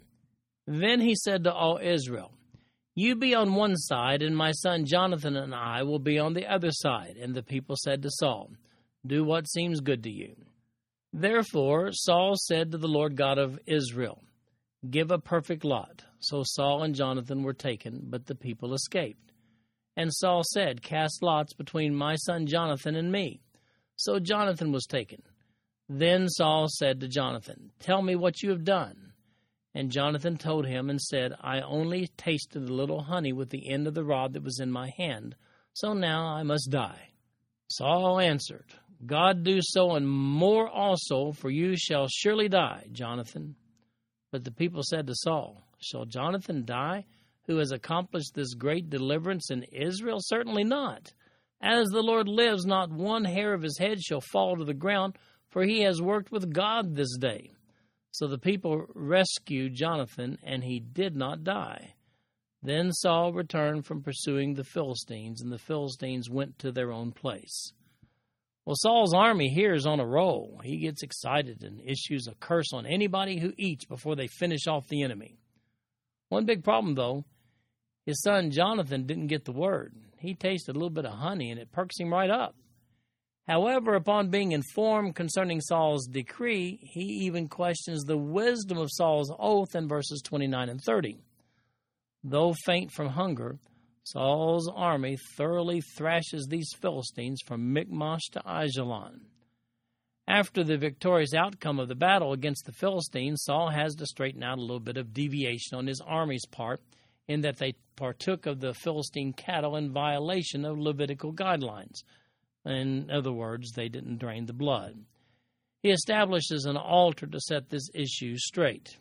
Then 0.71 1.01
he 1.01 1.15
said 1.15 1.45
to 1.45 1.55
all 1.55 1.81
Israel, 1.83 2.31
You 2.95 3.17
be 3.17 3.35
on 3.35 3.55
one 3.55 3.75
side, 3.75 4.21
and 4.21 4.37
my 4.37 4.51
son 4.53 4.85
Jonathan 4.85 5.35
and 5.35 5.55
I 5.55 5.83
will 5.83 5.99
be 5.99 6.19
on 6.19 6.35
the 6.35 6.47
other 6.47 6.71
side. 6.71 7.17
And 7.17 7.35
the 7.35 7.43
people 7.43 7.75
said 7.75 8.03
to 8.03 8.11
Saul, 8.11 8.51
Do 9.07 9.25
what 9.25 9.49
seems 9.49 9.81
good 9.81 10.03
to 10.03 10.11
you. 10.11 10.37
Therefore 11.11 11.93
Saul 11.93 12.35
said 12.37 12.71
to 12.71 12.77
the 12.77 12.87
Lord 12.87 13.17
God 13.17 13.39
of 13.39 13.59
Israel, 13.65 14.23
Give 14.89 15.11
a 15.11 15.19
perfect 15.19 15.65
lot. 15.65 16.05
So 16.19 16.43
Saul 16.45 16.83
and 16.83 16.95
Jonathan 16.95 17.43
were 17.43 17.55
taken, 17.55 18.03
but 18.05 18.27
the 18.27 18.35
people 18.35 18.75
escaped. 18.75 19.33
And 19.97 20.13
Saul 20.13 20.43
said, 20.53 20.83
Cast 20.83 21.23
lots 21.23 21.55
between 21.55 21.95
my 21.95 22.17
son 22.17 22.47
Jonathan 22.47 22.95
and 22.95 23.11
me. 23.11 23.41
So 23.97 24.21
Jonathan 24.21 24.71
was 24.71 24.85
taken. 24.85 25.23
Then 25.89 26.29
Saul 26.29 26.67
said 26.69 27.01
to 27.01 27.09
Jonathan, 27.09 27.71
Tell 27.81 28.03
me 28.03 28.17
what 28.17 28.43
you 28.43 28.51
have 28.51 28.65
done. 28.65 29.08
And 29.75 29.91
Jonathan 29.93 30.37
told 30.37 30.67
him 30.67 30.91
and 30.91 31.01
said, 31.01 31.35
I 31.41 31.61
only 31.61 32.09
tasted 32.17 32.63
a 32.63 32.73
little 32.73 33.03
honey 33.03 33.33
with 33.33 33.51
the 33.51 33.71
end 33.71 33.87
of 33.87 33.95
the 33.95 34.05
rod 34.05 34.33
that 34.33 34.43
was 34.43 34.61
in 34.61 34.71
my 34.71 34.91
hand, 34.97 35.37
so 35.75 35.93
now 35.93 36.27
I 36.27 36.43
must 36.43 36.71
die. 36.71 37.11
Saul 37.69 38.19
answered, 38.19 38.73
God 39.05 39.45
do 39.45 39.59
so 39.61 39.93
and 39.93 40.09
more 40.09 40.69
also, 40.69 41.33
for 41.33 41.51
you 41.51 41.77
shall 41.77 42.09
surely 42.09 42.49
die, 42.49 42.87
Jonathan. 42.91 43.55
But 44.33 44.45
the 44.45 44.51
people 44.51 44.83
said 44.83 45.07
to 45.07 45.15
Saul, 45.15 45.63
Shall 45.81 46.05
Jonathan 46.05 46.65
die, 46.65 47.05
who 47.47 47.59
has 47.59 47.71
accomplished 47.71 48.35
this 48.35 48.55
great 48.55 48.91
deliverance 48.91 49.51
in 49.51 49.63
Israel? 49.65 50.19
Certainly 50.21 50.65
not. 50.65 51.13
As 51.61 51.89
the 51.89 52.03
Lord 52.03 52.29
lives, 52.29 52.65
not 52.65 52.91
one 52.91 53.25
hair 53.25 53.53
of 53.55 53.63
his 53.63 53.79
head 53.79 54.01
shall 54.01 54.21
fall 54.21 54.57
to 54.57 54.65
the 54.65 54.75
ground, 54.75 55.17
for 55.49 55.63
he 55.63 55.83
has 55.83 56.03
worked 56.03 56.31
with 56.31 56.53
God 56.53 56.95
this 56.95 57.17
day. 57.17 57.53
So 58.19 58.27
the 58.27 58.37
people 58.37 58.85
rescued 58.97 59.77
Jonathan, 59.77 60.39
and 60.43 60.65
he 60.65 60.81
did 60.81 61.15
not 61.15 61.45
die. 61.45 61.95
Then 62.61 62.91
Saul 62.91 63.33
returned 63.33 63.87
from 63.87 64.03
pursuing 64.03 64.55
the 64.55 64.65
Philistines, 64.65 65.41
and 65.41 65.53
the 65.53 65.57
Philistines 65.57 66.29
went 66.29 66.59
to 66.59 66.73
their 66.73 66.91
own 66.91 67.13
place. 67.13 67.73
Well, 68.65 68.75
Saul's 68.75 69.15
army 69.15 69.51
here 69.51 69.73
is 69.73 69.87
on 69.87 70.01
a 70.01 70.05
roll. 70.05 70.61
He 70.65 70.79
gets 70.79 71.05
excited 71.05 71.63
and 71.63 71.81
issues 71.81 72.27
a 72.27 72.35
curse 72.35 72.73
on 72.73 72.87
anybody 72.87 73.39
who 73.39 73.53
eats 73.57 73.85
before 73.85 74.17
they 74.17 74.27
finish 74.27 74.67
off 74.67 74.89
the 74.89 75.05
enemy. 75.05 75.39
One 76.29 76.45
big 76.45 76.65
problem, 76.65 76.97
though, 76.97 77.25
his 78.05 78.21
son 78.21 78.51
Jonathan 78.51 79.07
didn't 79.07 79.29
get 79.29 79.45
the 79.45 79.53
word. 79.53 79.95
He 80.19 80.35
tasted 80.35 80.73
a 80.73 80.79
little 80.81 80.91
bit 80.91 81.07
of 81.07 81.13
honey, 81.13 81.53
and 81.53 81.61
it 81.61 81.71
perks 81.71 82.01
him 82.01 82.13
right 82.13 82.31
up. 82.31 82.57
However, 83.49 83.95
upon 83.95 84.29
being 84.29 84.53
informed 84.53 85.15
concerning 85.15 85.63
Saul's 85.63 86.07
decree, 86.07 86.79
he 86.83 87.01
even 87.25 87.49
questions 87.49 88.05
the 88.05 88.19
wisdom 88.19 88.77
of 88.77 88.91
Saul's 88.93 89.33
oath 89.39 89.75
in 89.75 89.89
verses 89.89 90.21
29 90.21 90.69
and 90.69 90.83
30. 90.83 91.17
Though 92.23 92.53
faint 92.67 92.93
from 92.93 93.09
hunger, 93.09 93.59
Saul's 94.03 94.71
army 94.75 95.17
thoroughly 95.37 95.81
thrashes 95.81 96.47
these 96.47 96.75
Philistines 96.79 97.41
from 97.47 97.73
Michmash 97.73 98.29
to 98.33 98.43
Ajalon. 98.47 99.21
After 100.27 100.63
the 100.63 100.77
victorious 100.77 101.33
outcome 101.33 101.81
of 101.81 101.89
the 101.89 101.95
battle 101.95 102.35
against 102.35 102.67
the 102.67 102.73
Philistines, 102.73 103.45
Saul 103.45 103.71
has 103.71 103.95
to 103.95 104.05
straighten 104.05 104.43
out 104.43 104.59
a 104.59 104.61
little 104.61 104.79
bit 104.79 104.99
of 104.99 105.15
deviation 105.15 105.79
on 105.79 105.87
his 105.87 106.03
army's 106.07 106.45
part 106.45 106.83
in 107.27 107.41
that 107.43 107.57
they 107.57 107.77
partook 107.97 108.45
of 108.45 108.61
the 108.61 108.75
Philistine 108.75 109.33
cattle 109.33 109.77
in 109.77 109.91
violation 109.91 110.67
of 110.67 110.79
Levitical 110.79 111.33
guidelines. 111.33 112.03
In 112.69 113.11
other 113.11 113.33
words, 113.33 113.73
they 113.73 113.89
didn't 113.89 114.19
drain 114.19 114.45
the 114.45 114.53
blood. 114.53 114.97
He 115.83 115.91
establishes 115.91 116.65
an 116.65 116.77
altar 116.77 117.27
to 117.27 117.41
set 117.41 117.71
this 117.71 117.89
issue 117.95 118.37
straight. 118.37 118.99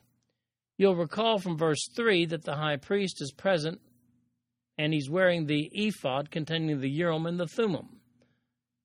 You'll 0.77 0.95
recall 0.95 1.37
from 1.39 1.57
verse 1.57 1.89
3 1.95 2.25
that 2.27 2.43
the 2.43 2.55
high 2.55 2.77
priest 2.77 3.21
is 3.21 3.33
present 3.33 3.81
and 4.77 4.93
he's 4.93 5.09
wearing 5.09 5.45
the 5.45 5.69
ephod 5.73 6.31
containing 6.31 6.79
the 6.79 6.89
urim 6.89 7.25
and 7.25 7.39
the 7.39 7.47
thummim. 7.47 7.97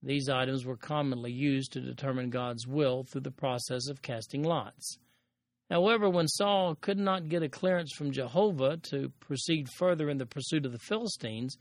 These 0.03 0.29
items 0.29 0.65
were 0.65 0.77
commonly 0.77 1.31
used 1.31 1.73
to 1.73 1.81
determine 1.81 2.31
God's 2.31 2.67
will 2.67 3.05
through 3.05 3.21
the 3.21 3.31
process 3.31 3.89
of 3.89 4.03
casting 4.03 4.43
lots. 4.43 4.99
However, 5.71 6.11
when 6.11 6.27
Saul 6.27 6.75
could 6.75 6.99
not 6.99 7.29
get 7.29 7.43
a 7.43 7.49
clearance 7.49 7.93
from 7.93 8.11
Jehovah 8.11 8.79
to 8.91 9.13
proceed 9.21 9.69
further 9.77 10.11
in 10.11 10.19
the 10.19 10.27
pursuit 10.27 10.67
of 10.67 10.73
the 10.73 10.79
Philistines, 10.79 11.57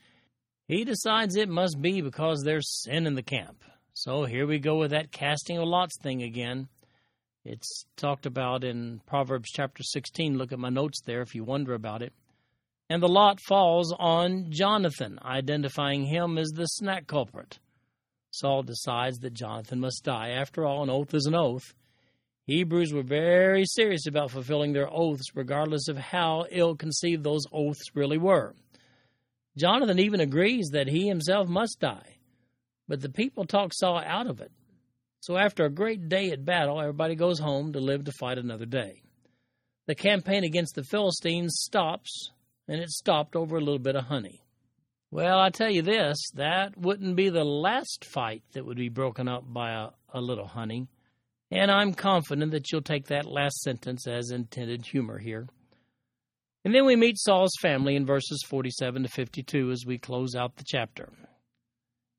he 0.67 0.83
decides 0.85 1.35
it 1.35 1.49
must 1.49 1.81
be 1.81 2.01
because 2.01 2.43
there's 2.43 2.83
sin 2.83 3.07
in 3.07 3.15
the 3.15 3.23
camp. 3.23 3.63
So 3.93 4.25
here 4.25 4.47
we 4.47 4.59
go 4.59 4.77
with 4.77 4.91
that 4.91 5.11
casting 5.11 5.57
of 5.57 5.67
lots 5.67 5.97
thing 6.01 6.23
again. 6.23 6.69
It's 7.43 7.85
talked 7.97 8.25
about 8.25 8.63
in 8.63 9.01
Proverbs 9.05 9.49
chapter 9.51 9.83
16. 9.83 10.37
Look 10.37 10.51
at 10.51 10.59
my 10.59 10.69
notes 10.69 11.01
there 11.05 11.21
if 11.21 11.33
you 11.35 11.43
wonder 11.43 11.73
about 11.73 12.01
it. 12.01 12.13
And 12.89 13.01
the 13.01 13.07
lot 13.07 13.39
falls 13.41 13.93
on 13.97 14.51
Jonathan, 14.51 15.17
identifying 15.23 16.05
him 16.05 16.37
as 16.37 16.49
the 16.49 16.65
snack 16.65 17.07
culprit. 17.07 17.59
Saul 18.31 18.63
decides 18.63 19.19
that 19.19 19.33
Jonathan 19.33 19.79
must 19.79 20.03
die. 20.03 20.29
After 20.29 20.65
all, 20.65 20.83
an 20.83 20.89
oath 20.89 21.13
is 21.13 21.25
an 21.25 21.35
oath. 21.35 21.73
Hebrews 22.45 22.93
were 22.93 23.03
very 23.03 23.65
serious 23.65 24.07
about 24.07 24.31
fulfilling 24.31 24.73
their 24.73 24.91
oaths, 24.91 25.35
regardless 25.35 25.87
of 25.87 25.97
how 25.97 26.45
ill 26.51 26.75
conceived 26.75 27.23
those 27.23 27.45
oaths 27.51 27.95
really 27.95 28.17
were. 28.17 28.55
Jonathan 29.57 29.99
even 29.99 30.21
agrees 30.21 30.69
that 30.73 30.87
he 30.87 31.07
himself 31.07 31.47
must 31.47 31.79
die, 31.79 32.17
but 32.87 33.01
the 33.01 33.09
people 33.09 33.45
talk 33.45 33.73
Saul 33.73 33.99
out 33.99 34.27
of 34.27 34.39
it. 34.39 34.51
So 35.21 35.37
after 35.37 35.65
a 35.65 35.69
great 35.69 36.09
day 36.09 36.31
at 36.31 36.45
battle, 36.45 36.79
everybody 36.79 37.15
goes 37.15 37.39
home 37.39 37.73
to 37.73 37.79
live 37.79 38.05
to 38.05 38.11
fight 38.11 38.37
another 38.37 38.65
day. 38.65 39.03
The 39.87 39.95
campaign 39.95 40.43
against 40.43 40.75
the 40.75 40.83
Philistines 40.83 41.59
stops, 41.59 42.31
and 42.67 42.81
it 42.81 42.89
stopped 42.89 43.35
over 43.35 43.57
a 43.57 43.59
little 43.59 43.79
bit 43.79 43.95
of 43.95 44.05
honey. 44.05 44.41
Well, 45.11 45.39
I 45.39 45.49
tell 45.49 45.69
you 45.69 45.81
this, 45.81 46.17
that 46.35 46.77
wouldn't 46.77 47.17
be 47.17 47.29
the 47.29 47.43
last 47.43 48.05
fight 48.05 48.43
that 48.53 48.65
would 48.65 48.77
be 48.77 48.89
broken 48.89 49.27
up 49.27 49.43
by 49.45 49.71
a, 49.73 49.89
a 50.13 50.21
little 50.21 50.47
honey. 50.47 50.87
And 51.51 51.69
I'm 51.69 51.93
confident 51.93 52.51
that 52.53 52.71
you'll 52.71 52.81
take 52.81 53.07
that 53.07 53.25
last 53.25 53.59
sentence 53.61 54.07
as 54.07 54.31
intended 54.31 54.85
humor 54.85 55.19
here. 55.19 55.49
And 56.63 56.75
then 56.75 56.85
we 56.85 56.95
meet 56.95 57.17
Saul's 57.17 57.55
family 57.59 57.95
in 57.95 58.05
verses 58.05 58.43
47 58.47 59.03
to 59.03 59.09
52 59.09 59.71
as 59.71 59.83
we 59.85 59.97
close 59.97 60.35
out 60.35 60.55
the 60.55 60.63
chapter. 60.65 61.09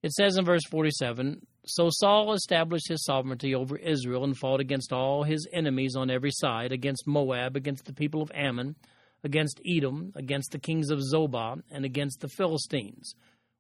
It 0.02 0.12
says 0.12 0.37
in 0.37 0.44
verse 0.44 0.64
47 0.68 1.46
So 1.64 1.88
Saul 1.90 2.33
established 2.33 2.88
his 2.88 3.05
sovereignty 3.05 3.55
over 3.55 3.76
Israel 3.76 4.24
and 4.24 4.37
fought 4.37 4.59
against 4.61 4.92
all 4.92 5.22
his 5.22 5.46
enemies 5.52 5.94
on 5.94 6.11
every 6.11 6.33
side, 6.33 6.72
against 6.72 7.07
Moab, 7.07 7.57
against 7.57 7.85
the 7.85 7.92
people 7.92 8.20
of 8.20 8.33
Ammon, 8.35 8.74
against 9.22 9.61
Edom, 9.64 10.12
against 10.16 10.50
the 10.50 10.59
kings 10.59 10.90
of 10.90 10.98
Zobah, 10.98 11.62
and 11.70 11.85
against 11.85 12.20
the 12.20 12.28
Philistines. 12.28 13.14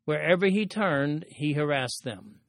Wherever 0.04 0.46
he 0.46 0.66
turned, 0.66 1.24
he 1.28 1.52
harassed 1.52 2.02
them. 2.02 2.40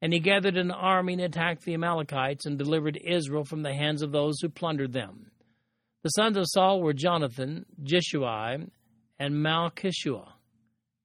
And 0.00 0.12
he 0.14 0.20
gathered 0.20 0.56
an 0.56 0.70
army 0.70 1.14
and 1.14 1.22
attacked 1.22 1.64
the 1.64 1.74
Amalekites 1.74 2.46
and 2.46 2.56
delivered 2.56 2.98
Israel 3.04 3.44
from 3.44 3.62
the 3.62 3.74
hands 3.74 4.00
of 4.00 4.12
those 4.12 4.40
who 4.40 4.48
plundered 4.48 4.92
them. 4.92 5.30
The 6.04 6.10
sons 6.10 6.36
of 6.36 6.46
Saul 6.46 6.80
were 6.80 6.92
Jonathan, 6.92 7.66
Jeshua, 7.82 8.58
and 9.18 9.34
Malchishua. 9.34 10.32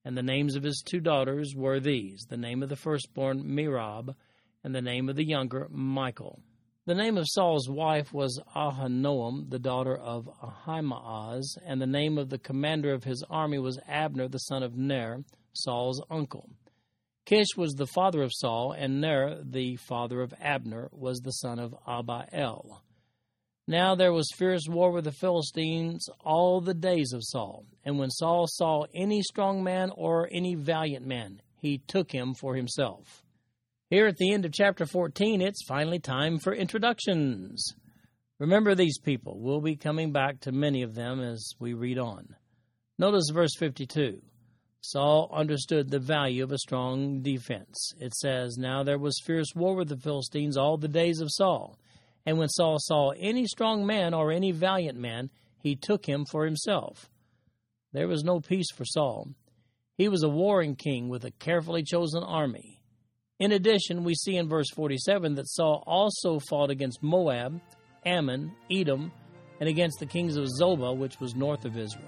And 0.05 0.15
the 0.15 0.21
names 0.21 0.55
of 0.55 0.61
his 0.61 0.83
two 0.85 0.99
daughters 0.99 1.55
were 1.55 1.79
these 1.79 2.27
the 2.29 2.37
name 2.37 2.61
of 2.61 2.69
the 2.69 2.75
firstborn 2.75 3.43
Merab, 3.43 4.15
and 4.63 4.75
the 4.75 4.81
name 4.81 5.09
of 5.09 5.15
the 5.15 5.25
younger 5.25 5.67
Michal. 5.71 6.43
The 6.85 6.93
name 6.93 7.17
of 7.17 7.25
Saul's 7.27 7.69
wife 7.69 8.13
was 8.13 8.39
Ahinoam, 8.55 9.49
the 9.49 9.57
daughter 9.57 9.97
of 9.97 10.29
Ahimaaz, 10.43 11.57
and 11.65 11.81
the 11.81 11.87
name 11.87 12.19
of 12.19 12.29
the 12.29 12.37
commander 12.37 12.93
of 12.93 13.03
his 13.03 13.23
army 13.29 13.57
was 13.57 13.79
Abner, 13.87 14.27
the 14.27 14.37
son 14.37 14.61
of 14.61 14.77
Ner, 14.77 15.23
Saul's 15.53 16.03
uncle. 16.11 16.51
Kish 17.25 17.55
was 17.57 17.73
the 17.73 17.87
father 17.87 18.21
of 18.21 18.31
Saul, 18.33 18.73
and 18.73 19.01
Ner, 19.01 19.41
the 19.43 19.75
father 19.77 20.21
of 20.21 20.33
Abner, 20.39 20.89
was 20.91 21.19
the 21.21 21.31
son 21.31 21.57
of 21.57 21.73
Abiel. 21.87 22.83
Now 23.67 23.95
there 23.95 24.11
was 24.11 24.29
fierce 24.35 24.67
war 24.67 24.91
with 24.91 25.05
the 25.05 25.11
Philistines 25.11 26.09
all 26.19 26.59
the 26.59 26.73
days 26.73 27.13
of 27.13 27.23
Saul. 27.23 27.65
And 27.85 27.97
when 27.97 28.09
Saul 28.09 28.45
saw 28.47 28.85
any 28.93 29.21
strong 29.21 29.63
man 29.63 29.89
or 29.95 30.29
any 30.31 30.55
valiant 30.55 31.07
man, 31.07 31.41
he 31.55 31.77
took 31.77 32.11
him 32.11 32.33
for 32.33 32.55
himself. 32.55 33.23
Here 33.89 34.07
at 34.07 34.17
the 34.17 34.33
end 34.33 34.43
of 34.43 34.51
chapter 34.51 34.85
14, 34.85 35.41
it's 35.41 35.65
finally 35.65 35.99
time 35.99 36.39
for 36.39 36.53
introductions. 36.53 37.73
Remember 38.39 38.75
these 38.75 38.99
people. 38.99 39.39
We'll 39.39 39.61
be 39.61 39.77
coming 39.77 40.11
back 40.11 40.41
to 40.41 40.51
many 40.51 40.81
of 40.81 40.95
them 40.95 41.21
as 41.21 41.53
we 41.59 41.73
read 41.73 41.97
on. 41.97 42.35
Notice 42.99 43.29
verse 43.33 43.55
52. 43.57 44.21
Saul 44.81 45.29
understood 45.33 45.89
the 45.89 45.99
value 45.99 46.43
of 46.43 46.51
a 46.51 46.57
strong 46.57 47.21
defense. 47.21 47.93
It 48.01 48.13
says, 48.13 48.57
Now 48.57 48.83
there 48.83 48.97
was 48.97 49.21
fierce 49.23 49.55
war 49.55 49.75
with 49.75 49.87
the 49.87 49.97
Philistines 49.97 50.57
all 50.57 50.77
the 50.77 50.89
days 50.89 51.21
of 51.21 51.31
Saul. 51.31 51.79
And 52.25 52.37
when 52.37 52.49
Saul 52.49 52.77
saw 52.79 53.11
any 53.11 53.45
strong 53.45 53.85
man 53.85 54.13
or 54.13 54.31
any 54.31 54.51
valiant 54.51 54.97
man, 54.97 55.29
he 55.59 55.75
took 55.75 56.05
him 56.05 56.25
for 56.25 56.45
himself. 56.45 57.09
There 57.91 58.07
was 58.07 58.23
no 58.23 58.39
peace 58.39 58.71
for 58.73 58.85
Saul. 58.85 59.29
He 59.97 60.07
was 60.07 60.23
a 60.23 60.29
warring 60.29 60.75
king 60.75 61.09
with 61.09 61.23
a 61.25 61.31
carefully 61.31 61.83
chosen 61.83 62.23
army. 62.23 62.81
In 63.39 63.51
addition, 63.51 64.03
we 64.03 64.15
see 64.15 64.37
in 64.37 64.47
verse 64.47 64.69
47 64.71 65.35
that 65.35 65.49
Saul 65.49 65.83
also 65.85 66.39
fought 66.39 66.69
against 66.69 67.03
Moab, 67.03 67.61
Ammon, 68.05 68.53
Edom, 68.71 69.11
and 69.59 69.69
against 69.69 69.99
the 69.99 70.05
kings 70.05 70.35
of 70.35 70.47
Zobah, 70.59 70.97
which 70.97 71.19
was 71.19 71.35
north 71.35 71.65
of 71.65 71.77
Israel. 71.77 72.07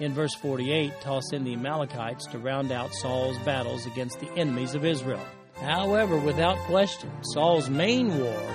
In 0.00 0.12
verse 0.14 0.34
48, 0.34 0.92
toss 1.00 1.32
in 1.32 1.44
the 1.44 1.54
Amalekites 1.54 2.26
to 2.26 2.38
round 2.38 2.72
out 2.72 2.94
Saul's 2.94 3.38
battles 3.38 3.86
against 3.86 4.18
the 4.18 4.30
enemies 4.32 4.74
of 4.74 4.84
Israel. 4.84 5.24
However, 5.56 6.16
without 6.18 6.56
question, 6.60 7.10
Saul's 7.22 7.68
main 7.68 8.18
war 8.18 8.54